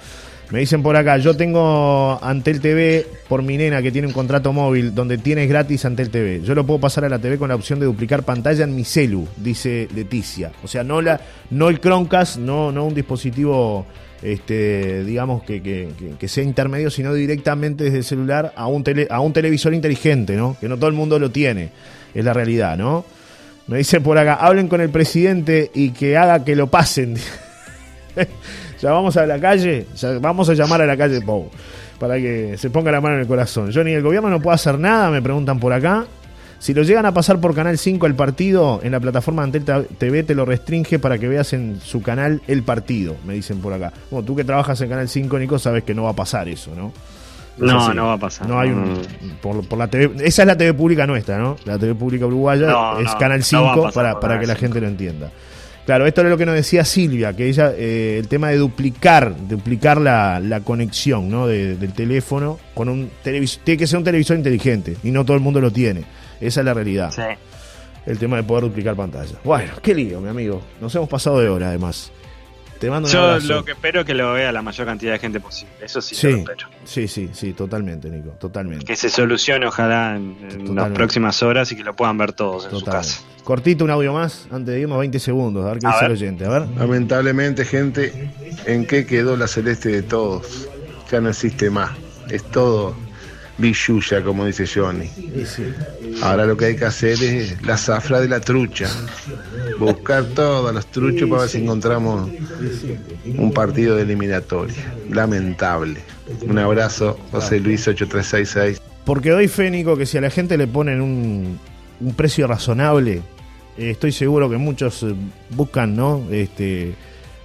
Me 0.50 0.60
dicen 0.60 0.82
por 0.82 0.96
acá, 0.96 1.16
yo 1.16 1.34
tengo 1.34 2.18
Antel 2.22 2.60
TV 2.60 3.06
por 3.28 3.42
mi 3.42 3.56
nena 3.56 3.80
que 3.82 3.90
tiene 3.90 4.06
un 4.06 4.12
contrato 4.12 4.52
móvil 4.52 4.94
donde 4.94 5.18
tienes 5.18 5.48
gratis 5.48 5.84
Antel 5.84 6.10
TV. 6.10 6.42
Yo 6.42 6.54
lo 6.54 6.64
puedo 6.64 6.80
pasar 6.80 7.04
a 7.04 7.08
la 7.08 7.18
TV 7.18 7.38
con 7.38 7.48
la 7.48 7.54
opción 7.54 7.80
de 7.80 7.86
duplicar 7.86 8.22
pantalla 8.24 8.64
en 8.64 8.76
mi 8.76 8.84
celu, 8.84 9.26
dice 9.36 9.88
Leticia. 9.94 10.52
O 10.62 10.68
sea, 10.68 10.84
no 10.84 11.00
la, 11.00 11.20
no 11.50 11.68
el 11.70 11.80
Chromecast, 11.80 12.36
no, 12.36 12.70
no 12.70 12.84
un 12.84 12.94
dispositivo 12.94 13.86
este, 14.24 15.04
digamos 15.04 15.42
que, 15.42 15.60
que, 16.18 16.28
sea 16.28 16.42
intermedio, 16.42 16.90
sino 16.90 17.12
directamente 17.12 17.84
desde 17.84 17.98
el 17.98 18.04
celular 18.04 18.52
a 18.56 18.66
un, 18.66 18.82
tele, 18.82 19.06
a 19.10 19.20
un 19.20 19.32
televisor 19.34 19.74
inteligente, 19.74 20.34
¿no? 20.34 20.56
Que 20.58 20.68
no 20.68 20.76
todo 20.76 20.88
el 20.88 20.94
mundo 20.94 21.18
lo 21.18 21.30
tiene, 21.30 21.70
es 22.14 22.24
la 22.24 22.32
realidad, 22.32 22.78
¿no? 22.78 23.04
Me 23.66 23.78
dicen 23.78 24.02
por 24.02 24.16
acá, 24.16 24.34
hablen 24.34 24.68
con 24.68 24.80
el 24.80 24.88
presidente 24.88 25.70
y 25.74 25.90
que 25.90 26.16
haga 26.16 26.44
que 26.44 26.56
lo 26.56 26.68
pasen. 26.68 27.16
Ya 28.84 28.92
vamos 28.92 29.16
a 29.16 29.24
la 29.24 29.40
calle, 29.40 29.86
vamos 30.20 30.46
a 30.50 30.52
llamar 30.52 30.82
a 30.82 30.84
la 30.84 30.94
calle 30.94 31.22
Pou 31.22 31.48
para 31.98 32.16
que 32.16 32.58
se 32.58 32.68
ponga 32.68 32.92
la 32.92 33.00
mano 33.00 33.14
en 33.14 33.22
el 33.22 33.26
corazón. 33.26 33.70
Johnny, 33.72 33.92
¿el 33.92 34.02
gobierno 34.02 34.28
no 34.28 34.40
puede 34.40 34.56
hacer 34.56 34.78
nada? 34.78 35.08
Me 35.10 35.22
preguntan 35.22 35.58
por 35.58 35.72
acá. 35.72 36.04
Si 36.58 36.74
lo 36.74 36.82
llegan 36.82 37.06
a 37.06 37.14
pasar 37.14 37.40
por 37.40 37.54
Canal 37.54 37.78
5 37.78 38.04
el 38.04 38.14
partido, 38.14 38.80
en 38.82 38.92
la 38.92 39.00
plataforma 39.00 39.42
Antel 39.42 39.64
TV 39.64 40.22
te 40.22 40.34
lo 40.34 40.44
restringe 40.44 40.98
para 40.98 41.16
que 41.16 41.28
veas 41.28 41.54
en 41.54 41.80
su 41.80 42.02
canal 42.02 42.42
el 42.46 42.62
partido, 42.62 43.16
me 43.24 43.32
dicen 43.32 43.62
por 43.62 43.72
acá. 43.72 43.90
Bueno, 44.10 44.26
tú 44.26 44.36
que 44.36 44.44
trabajas 44.44 44.78
en 44.82 44.90
Canal 44.90 45.08
5, 45.08 45.38
Nico, 45.38 45.58
sabes 45.58 45.82
que 45.84 45.94
no 45.94 46.02
va 46.02 46.10
a 46.10 46.14
pasar 46.14 46.46
eso, 46.50 46.74
¿no? 46.76 46.92
No, 47.56 47.94
no 47.94 48.08
va 48.08 48.12
a 48.12 48.18
pasar. 48.18 48.46
No 48.46 48.60
hay 48.60 48.68
un. 48.68 49.00
Por, 49.40 49.78
la 49.78 49.88
TV, 49.88 50.26
esa 50.26 50.42
es 50.42 50.46
la 50.46 50.58
TV 50.58 50.74
pública 50.74 51.06
nuestra, 51.06 51.38
¿no? 51.38 51.56
La 51.64 51.78
TV 51.78 51.94
pública 51.94 52.26
uruguaya 52.26 53.00
es 53.00 53.14
Canal 53.14 53.42
5 53.42 53.92
para, 53.94 54.20
para 54.20 54.38
que 54.38 54.46
la 54.46 54.56
gente 54.56 54.78
lo 54.78 54.88
entienda. 54.88 55.30
Claro, 55.84 56.06
esto 56.06 56.22
es 56.22 56.28
lo 56.28 56.38
que 56.38 56.46
nos 56.46 56.54
decía 56.54 56.82
Silvia, 56.84 57.34
que 57.34 57.46
ella, 57.46 57.72
eh, 57.76 58.16
el 58.18 58.26
tema 58.26 58.48
de 58.48 58.56
duplicar, 58.56 59.34
duplicar 59.48 60.00
la, 60.00 60.40
la 60.40 60.60
conexión 60.60 61.28
¿no? 61.28 61.46
del 61.46 61.92
teléfono 61.92 62.58
con 62.72 62.88
un 62.88 63.10
televisor, 63.22 63.62
tiene 63.64 63.78
que 63.78 63.86
ser 63.86 63.98
un 63.98 64.04
televisor 64.04 64.36
inteligente 64.36 64.96
y 65.04 65.10
no 65.10 65.24
todo 65.26 65.36
el 65.36 65.42
mundo 65.42 65.60
lo 65.60 65.70
tiene. 65.70 66.04
Esa 66.40 66.60
es 66.60 66.64
la 66.66 66.72
realidad. 66.72 67.10
Sí. 67.10 67.22
El 68.06 68.18
tema 68.18 68.36
de 68.36 68.44
poder 68.44 68.64
duplicar 68.64 68.96
pantalla. 68.96 69.38
Bueno, 69.44 69.72
qué 69.82 69.94
lío, 69.94 70.20
mi 70.20 70.28
amigo. 70.28 70.62
Nos 70.80 70.94
hemos 70.94 71.08
pasado 71.08 71.38
de 71.40 71.48
hora, 71.48 71.68
además. 71.68 72.10
Yo 72.86 73.38
lo 73.40 73.64
que 73.64 73.72
espero 73.72 74.00
es 74.00 74.06
que 74.06 74.14
lo 74.14 74.32
vea 74.32 74.52
la 74.52 74.62
mayor 74.62 74.86
cantidad 74.86 75.12
de 75.12 75.18
gente 75.18 75.40
posible. 75.40 75.74
Eso 75.80 76.00
sí, 76.00 76.14
sí, 76.14 76.30
lo 76.30 76.36
espero. 76.38 76.68
Sí, 76.84 77.08
sí, 77.08 77.30
sí, 77.32 77.52
totalmente, 77.52 78.08
Nico. 78.08 78.30
Totalmente. 78.32 78.84
Que 78.84 78.96
se 78.96 79.08
solucione, 79.08 79.66
ojalá, 79.66 80.16
en, 80.16 80.74
las 80.74 80.90
próximas 80.90 81.42
horas 81.42 81.70
y 81.72 81.76
que 81.76 81.84
lo 81.84 81.94
puedan 81.94 82.18
ver 82.18 82.32
todos 82.32 82.66
en 82.66 82.78
su 82.78 82.84
casa. 82.84 83.22
Cortito 83.42 83.84
un 83.84 83.90
audio 83.90 84.14
más, 84.14 84.46
antes 84.50 84.74
de 84.74 84.80
irnos 84.80 84.98
20 84.98 85.18
segundos, 85.18 85.66
a 85.66 85.70
ver 85.70 85.78
qué 85.78 85.86
dice 85.86 86.04
el 86.06 86.12
oyente. 86.12 86.46
A 86.46 86.48
ver. 86.48 86.68
Lamentablemente, 86.76 87.64
gente, 87.64 88.30
¿en 88.64 88.86
qué 88.86 89.04
quedó 89.04 89.36
la 89.36 89.46
celeste 89.46 89.90
de 89.90 90.02
todos? 90.02 90.68
Ya 91.10 91.20
no 91.20 91.28
existe 91.28 91.68
más. 91.68 91.90
Es 92.30 92.42
todo 92.44 92.96
billulla, 93.58 94.22
como 94.22 94.44
dice 94.46 94.66
Johnny. 94.66 95.10
Ahora 96.22 96.46
lo 96.46 96.56
que 96.56 96.66
hay 96.66 96.76
que 96.76 96.84
hacer 96.84 97.22
es 97.22 97.62
la 97.62 97.76
zafra 97.76 98.20
de 98.20 98.28
la 98.28 98.40
trucha. 98.40 98.88
Buscar 99.78 100.24
todos 100.24 100.74
los 100.74 100.86
truchos 100.86 101.28
para 101.28 101.42
ver 101.42 101.50
si 101.50 101.58
encontramos 101.58 102.30
un 103.36 103.52
partido 103.52 103.96
de 103.96 104.02
eliminatoria. 104.02 104.94
Lamentable. 105.10 106.00
Un 106.42 106.58
abrazo, 106.58 107.18
José 107.30 107.60
Luis 107.60 107.86
8366. 107.86 108.80
Porque 109.04 109.30
doy 109.30 109.48
fénico 109.48 109.96
que 109.96 110.06
si 110.06 110.16
a 110.16 110.20
la 110.20 110.30
gente 110.30 110.56
le 110.56 110.66
ponen 110.66 111.00
un, 111.00 111.58
precio 112.16 112.46
razonable, 112.46 113.22
eh, 113.76 113.90
estoy 113.90 114.12
seguro 114.12 114.48
que 114.48 114.56
muchos 114.56 115.02
eh, 115.02 115.14
buscan, 115.50 115.94
¿no? 115.94 116.26
Este 116.30 116.94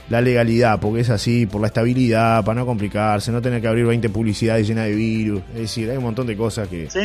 la 0.10 0.22
legalidad, 0.22 0.80
porque 0.80 1.02
es 1.02 1.10
así, 1.10 1.45
por 1.45 1.62
la 1.62 1.67
estabilidad, 1.67 2.43
para 2.43 2.60
no 2.60 2.65
complicarse, 2.65 3.32
no 3.32 3.41
tener 3.41 3.62
que 3.62 3.67
abrir 3.67 3.86
20 3.86 4.10
publicidades 4.10 4.67
llenas 4.67 4.86
de 4.86 4.95
virus. 4.95 5.41
Es 5.54 5.62
decir, 5.62 5.89
hay 5.89 5.98
un 5.98 6.04
montón 6.04 6.28
de 6.28 6.36
cosas 6.36 6.67
que. 6.67 6.89
¿Sí? 6.89 7.00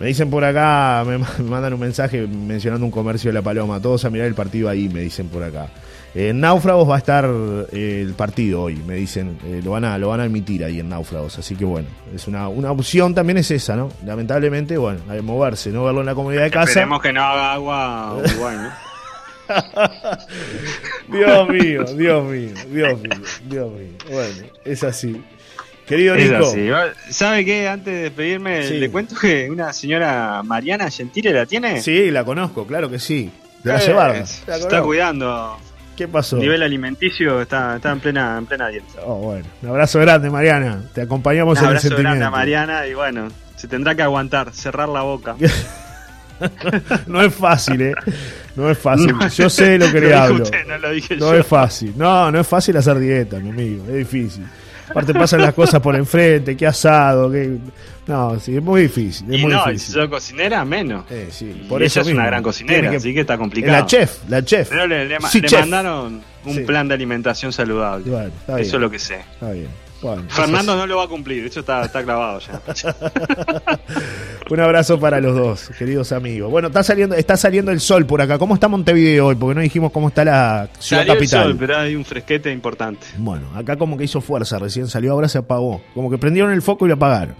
Me 0.00 0.06
dicen 0.06 0.30
por 0.30 0.44
acá, 0.44 1.04
me 1.06 1.18
mandan 1.44 1.74
un 1.74 1.80
mensaje 1.80 2.26
mencionando 2.26 2.84
un 2.84 2.90
comercio 2.90 3.28
de 3.28 3.34
la 3.34 3.42
Paloma. 3.42 3.80
Todos 3.80 4.04
a 4.04 4.10
mirar 4.10 4.26
el 4.26 4.34
partido 4.34 4.68
ahí, 4.68 4.88
me 4.88 5.00
dicen 5.00 5.28
por 5.28 5.42
acá. 5.42 5.68
En 6.14 6.40
Náufragos 6.40 6.88
va 6.88 6.96
a 6.96 6.98
estar 6.98 7.24
eh, 7.72 8.02
el 8.02 8.12
partido 8.14 8.62
hoy, 8.62 8.76
me 8.76 8.94
dicen. 8.94 9.38
Eh, 9.44 9.60
lo, 9.64 9.70
van 9.70 9.84
a, 9.84 9.96
lo 9.98 10.08
van 10.08 10.20
a 10.20 10.24
emitir 10.26 10.64
ahí 10.64 10.80
en 10.80 10.88
Náufragos. 10.88 11.38
Así 11.38 11.54
que 11.54 11.64
bueno, 11.64 11.88
es 12.14 12.26
una, 12.26 12.48
una 12.48 12.70
opción 12.70 13.14
también 13.14 13.38
es 13.38 13.50
esa, 13.50 13.76
¿no? 13.76 13.90
Lamentablemente, 14.04 14.76
bueno, 14.76 15.00
hay 15.08 15.18
que 15.18 15.22
moverse, 15.22 15.70
no 15.70 15.84
verlo 15.84 16.00
en 16.00 16.06
la 16.06 16.14
comunidad 16.14 16.42
de 16.42 16.50
casa. 16.50 16.70
Esperemos 16.70 17.00
que 17.00 17.12
no 17.12 17.22
haga 17.22 17.52
agua. 17.54 18.18
Dios 21.08 21.48
mío, 21.48 21.84
Dios 21.84 22.24
mío, 22.24 22.50
Dios 22.68 23.00
mío, 23.00 23.10
Dios 23.44 23.72
mío. 23.72 23.88
Bueno, 24.10 24.46
es 24.64 24.84
así. 24.84 25.22
Querido 25.86 26.16
Nico. 26.16 26.52
¿Sabe 27.10 27.44
qué? 27.44 27.68
Antes 27.68 27.92
de 27.92 28.02
despedirme, 28.02 28.68
le 28.70 28.90
cuento 28.90 29.14
que 29.16 29.50
una 29.50 29.72
señora 29.72 30.42
Mariana 30.44 30.90
Gentile 30.90 31.32
la 31.32 31.46
tiene. 31.46 31.80
Sí, 31.82 32.10
la 32.10 32.24
conozco, 32.24 32.66
claro 32.66 32.90
que 32.90 32.98
sí. 32.98 33.30
De 33.62 33.72
la 33.72 34.18
eh, 34.18 34.26
Se 34.26 34.52
está 34.52 34.82
cuidando. 34.82 35.58
¿Qué 35.96 36.08
pasó? 36.08 36.38
nivel 36.38 36.62
alimenticio 36.62 37.42
está, 37.42 37.76
está 37.76 37.92
en 37.92 38.00
plena 38.00 38.38
en 38.38 38.46
plena 38.46 38.68
dieta. 38.68 38.86
Oh, 39.04 39.16
bueno. 39.16 39.44
Un 39.60 39.68
abrazo 39.68 40.00
grande, 40.00 40.30
Mariana. 40.30 40.84
Te 40.94 41.02
acompañamos 41.02 41.60
en 41.60 41.68
el 41.68 41.78
sentimiento. 41.78 42.00
Un 42.00 42.06
abrazo 42.06 42.18
grande 42.18 42.24
a 42.24 42.30
Mariana 42.30 42.86
y 42.86 42.94
bueno, 42.94 43.28
se 43.56 43.68
tendrá 43.68 43.94
que 43.94 44.02
aguantar, 44.02 44.52
cerrar 44.54 44.88
la 44.88 45.02
boca. 45.02 45.36
no 47.06 47.22
es 47.22 47.34
fácil, 47.34 47.80
¿eh? 47.80 47.94
No 48.56 48.70
es 48.70 48.78
fácil. 48.78 49.14
Yo 49.34 49.48
sé 49.48 49.78
lo 49.78 49.90
que 49.90 50.00
le 50.00 50.14
hablo. 50.14 50.44
no 51.18 51.34
es 51.34 51.46
fácil. 51.46 51.92
No, 51.96 52.30
no 52.30 52.40
es 52.40 52.46
fácil 52.46 52.76
hacer 52.76 52.98
dieta, 52.98 53.38
mi 53.38 53.50
amigo. 53.50 53.84
Es 53.88 53.94
difícil. 53.94 54.44
Aparte 54.88 55.14
pasan 55.14 55.40
las 55.40 55.54
cosas 55.54 55.80
por 55.80 55.96
enfrente, 55.96 56.56
qué 56.56 56.66
asado, 56.66 57.30
qué... 57.30 57.56
No, 58.06 58.38
sí, 58.38 58.56
es 58.56 58.62
muy 58.62 58.82
difícil. 58.82 59.32
Es 59.32 59.38
y 59.38 59.42
muy 59.42 59.52
no, 59.52 59.64
difícil. 59.64 59.80
si 59.80 59.92
sos 59.92 60.08
cocinera, 60.08 60.64
menos. 60.64 61.04
Eh, 61.10 61.28
sí, 61.30 61.64
por 61.68 61.82
eso 61.82 62.00
ella 62.00 62.10
es 62.10 62.14
una 62.14 62.26
gran 62.26 62.42
cocinera, 62.42 62.90
así 62.90 63.14
que 63.14 63.20
está 63.20 63.38
complicado. 63.38 63.72
La 63.72 63.86
chef, 63.86 64.28
la 64.28 64.44
chef. 64.44 64.68
Pero 64.68 64.86
le, 64.86 65.06
le, 65.06 65.18
mandaron 65.18 66.20
un 66.44 66.66
plan 66.66 66.88
de 66.88 66.94
alimentación 66.94 67.52
saludable. 67.52 68.30
eso 68.58 68.76
es 68.76 68.80
lo 68.80 68.90
que 68.90 68.98
sé. 68.98 69.20
Está 69.32 69.52
bien. 69.52 69.68
Fernando 70.28 70.76
no 70.76 70.86
lo 70.86 70.96
va 70.96 71.04
a 71.04 71.08
cumplir, 71.08 71.46
eso 71.46 71.60
está, 71.60 71.84
está 71.84 72.02
clavado 72.02 72.40
ya. 72.40 72.60
Un 74.50 74.60
abrazo 74.60 74.98
para 74.98 75.20
los 75.20 75.34
dos, 75.34 75.70
queridos 75.78 76.12
amigos. 76.12 76.50
Bueno, 76.50 76.68
está 76.68 76.82
saliendo, 76.82 77.14
está 77.14 77.36
saliendo 77.36 77.70
el 77.70 77.80
sol 77.80 78.04
por 78.04 78.20
acá. 78.20 78.38
¿Cómo 78.38 78.54
está 78.54 78.68
Montevideo 78.68 79.28
hoy? 79.28 79.34
Porque 79.36 79.54
no 79.54 79.60
dijimos 79.60 79.92
cómo 79.92 80.08
está 80.08 80.24
la 80.24 80.68
ciudad 80.78 81.02
salió 81.02 81.14
capital. 81.14 81.42
El 81.42 81.48
sol, 81.48 81.56
pero 81.58 81.78
hay 81.78 81.94
un 81.94 82.04
fresquete 82.04 82.50
importante. 82.50 83.06
Bueno, 83.16 83.46
acá 83.54 83.76
como 83.76 83.96
que 83.96 84.04
hizo 84.04 84.20
fuerza, 84.20 84.58
recién 84.58 84.88
salió, 84.88 85.12
ahora 85.12 85.28
se 85.28 85.38
apagó. 85.38 85.80
Como 85.94 86.10
que 86.10 86.18
prendieron 86.18 86.52
el 86.52 86.60
foco 86.60 86.84
y 86.84 86.88
lo 86.88 86.94
apagaron. 86.94 87.36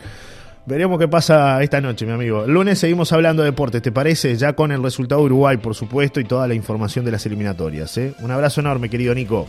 Veremos 0.64 0.98
qué 1.00 1.08
pasa 1.08 1.60
esta 1.62 1.80
noche, 1.80 2.06
mi 2.06 2.12
amigo. 2.12 2.44
El 2.44 2.52
lunes 2.52 2.78
seguimos 2.78 3.12
hablando 3.12 3.42
de 3.42 3.50
deportes, 3.50 3.82
¿te 3.82 3.90
parece? 3.90 4.36
Ya 4.36 4.52
con 4.52 4.70
el 4.70 4.80
resultado 4.80 5.20
de 5.20 5.26
Uruguay, 5.26 5.56
por 5.56 5.74
supuesto, 5.74 6.20
y 6.20 6.24
toda 6.24 6.46
la 6.46 6.54
información 6.54 7.04
de 7.04 7.10
las 7.10 7.26
eliminatorias. 7.26 7.98
¿eh? 7.98 8.14
Un 8.20 8.30
abrazo 8.30 8.60
enorme, 8.60 8.88
querido 8.88 9.12
Nico. 9.12 9.48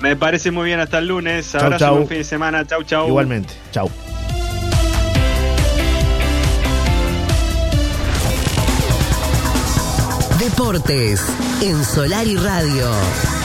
Me 0.00 0.16
parece 0.16 0.50
muy 0.50 0.66
bien 0.66 0.80
hasta 0.80 0.98
el 0.98 1.08
lunes. 1.08 1.54
Abrazo, 1.54 1.94
buen 1.94 2.08
fin 2.08 2.18
de 2.18 2.24
semana. 2.24 2.66
Chau, 2.66 2.82
chau. 2.82 3.08
Igualmente. 3.08 3.52
Chau. 3.70 3.90
Deportes 10.38 11.22
en 11.60 11.84
Solar 11.84 12.26
y 12.26 12.36
Radio. 12.36 13.39